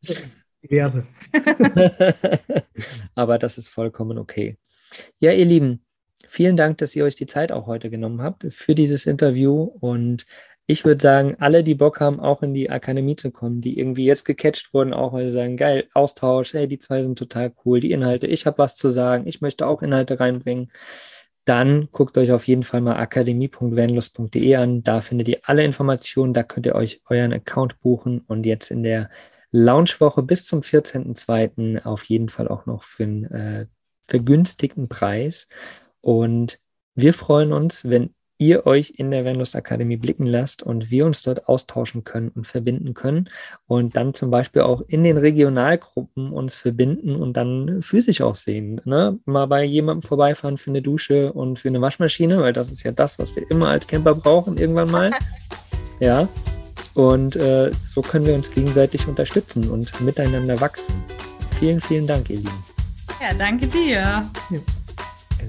Diverse. 0.62 1.06
Aber 3.14 3.38
das 3.38 3.56
ist 3.56 3.68
vollkommen 3.68 4.18
okay. 4.18 4.58
Ja, 5.18 5.32
ihr 5.32 5.44
Lieben, 5.44 5.84
vielen 6.28 6.56
Dank, 6.56 6.78
dass 6.78 6.94
ihr 6.94 7.04
euch 7.04 7.16
die 7.16 7.26
Zeit 7.26 7.50
auch 7.52 7.66
heute 7.66 7.88
genommen 7.88 8.20
habt 8.20 8.46
für 8.52 8.74
dieses 8.74 9.06
Interview 9.06 9.62
und 9.62 10.26
ich 10.72 10.84
würde 10.84 11.00
sagen, 11.00 11.36
alle, 11.38 11.62
die 11.62 11.74
Bock 11.74 12.00
haben, 12.00 12.18
auch 12.18 12.42
in 12.42 12.54
die 12.54 12.70
Akademie 12.70 13.16
zu 13.16 13.30
kommen, 13.30 13.60
die 13.60 13.78
irgendwie 13.78 14.06
jetzt 14.06 14.24
gecatcht 14.24 14.72
wurden, 14.72 14.94
auch 14.94 15.12
weil 15.12 15.26
sie 15.26 15.32
sagen, 15.32 15.56
geil, 15.56 15.84
Austausch, 15.92 16.54
hey, 16.54 16.66
die 16.66 16.78
zwei 16.78 17.02
sind 17.02 17.18
total 17.18 17.52
cool, 17.64 17.80
die 17.80 17.92
Inhalte, 17.92 18.26
ich 18.26 18.46
habe 18.46 18.58
was 18.58 18.76
zu 18.76 18.88
sagen, 18.90 19.26
ich 19.26 19.42
möchte 19.42 19.66
auch 19.66 19.82
Inhalte 19.82 20.18
reinbringen, 20.18 20.72
dann 21.44 21.88
guckt 21.92 22.16
euch 22.16 22.32
auf 22.32 22.46
jeden 22.46 22.62
Fall 22.62 22.80
mal 22.80 22.96
akademie.vanlust.de 22.96 24.54
an. 24.56 24.82
Da 24.82 25.00
findet 25.00 25.28
ihr 25.28 25.40
alle 25.42 25.64
Informationen, 25.64 26.34
da 26.34 26.42
könnt 26.42 26.66
ihr 26.66 26.74
euch 26.74 27.02
euren 27.08 27.32
Account 27.32 27.80
buchen 27.80 28.20
und 28.26 28.46
jetzt 28.46 28.70
in 28.70 28.82
der 28.82 29.10
Launchwoche 29.50 30.22
bis 30.22 30.46
zum 30.46 30.60
14.02. 30.60 31.84
auf 31.84 32.04
jeden 32.04 32.28
Fall 32.28 32.48
auch 32.48 32.64
noch 32.66 32.84
für 32.84 33.02
einen 33.02 33.24
äh, 33.24 33.66
vergünstigten 34.06 34.88
Preis. 34.88 35.48
Und 36.00 36.58
wir 36.94 37.12
freuen 37.12 37.52
uns, 37.52 37.88
wenn 37.90 38.14
ihr 38.46 38.66
euch 38.66 38.94
in 38.96 39.10
der 39.10 39.24
Vanlust 39.24 39.54
Akademie 39.56 39.96
blicken 39.96 40.26
lasst 40.26 40.62
und 40.62 40.90
wir 40.90 41.06
uns 41.06 41.22
dort 41.22 41.48
austauschen 41.48 42.04
können 42.04 42.30
und 42.34 42.46
verbinden 42.46 42.94
können 42.94 43.30
und 43.66 43.96
dann 43.96 44.14
zum 44.14 44.30
Beispiel 44.30 44.62
auch 44.62 44.82
in 44.88 45.04
den 45.04 45.16
Regionalgruppen 45.16 46.32
uns 46.32 46.54
verbinden 46.54 47.16
und 47.16 47.36
dann 47.36 47.82
physisch 47.82 48.20
auch 48.20 48.36
sehen. 48.36 48.80
Ne? 48.84 49.18
Mal 49.24 49.46
bei 49.46 49.64
jemandem 49.64 50.02
vorbeifahren 50.02 50.56
für 50.56 50.70
eine 50.70 50.82
Dusche 50.82 51.32
und 51.32 51.58
für 51.58 51.68
eine 51.68 51.80
Waschmaschine, 51.80 52.40
weil 52.40 52.52
das 52.52 52.70
ist 52.70 52.82
ja 52.82 52.92
das, 52.92 53.18
was 53.18 53.34
wir 53.36 53.48
immer 53.50 53.68
als 53.68 53.86
Camper 53.86 54.14
brauchen 54.14 54.58
irgendwann 54.58 54.90
mal. 54.90 55.10
Ja. 56.00 56.26
Und 56.94 57.36
äh, 57.36 57.70
so 57.80 58.02
können 58.02 58.26
wir 58.26 58.34
uns 58.34 58.50
gegenseitig 58.50 59.06
unterstützen 59.06 59.70
und 59.70 60.00
miteinander 60.00 60.60
wachsen. 60.60 60.94
Vielen, 61.60 61.80
vielen 61.80 62.08
Dank, 62.08 62.28
ihr 62.28 62.38
Lieben. 62.38 62.64
Ja, 63.20 63.32
danke 63.34 63.68
dir. 63.68 64.28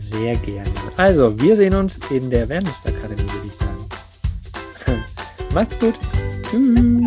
Sehr 0.03 0.35
gerne. 0.37 0.69
Also, 0.97 1.39
wir 1.39 1.55
sehen 1.55 1.73
uns 1.73 1.97
in 2.09 2.29
der 2.29 2.47
Vanlust 2.49 2.85
Akademie, 2.85 3.23
würde 3.23 3.47
ich 3.47 3.55
sagen. 3.55 3.85
Macht's 5.53 5.79
gut. 5.79 5.95
Tschüss. 6.49 7.03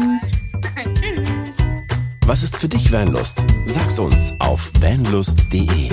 Was 2.26 2.42
ist 2.42 2.56
für 2.56 2.68
dich 2.68 2.90
Vanlust? 2.90 3.42
Sag's 3.66 4.00
uns 4.00 4.34
auf 4.40 4.72
vanlust.de. 4.80 5.90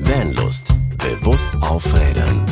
Vanlust. 0.00 0.72
Bewusst 0.96 1.54
aufrädern. 1.60 2.44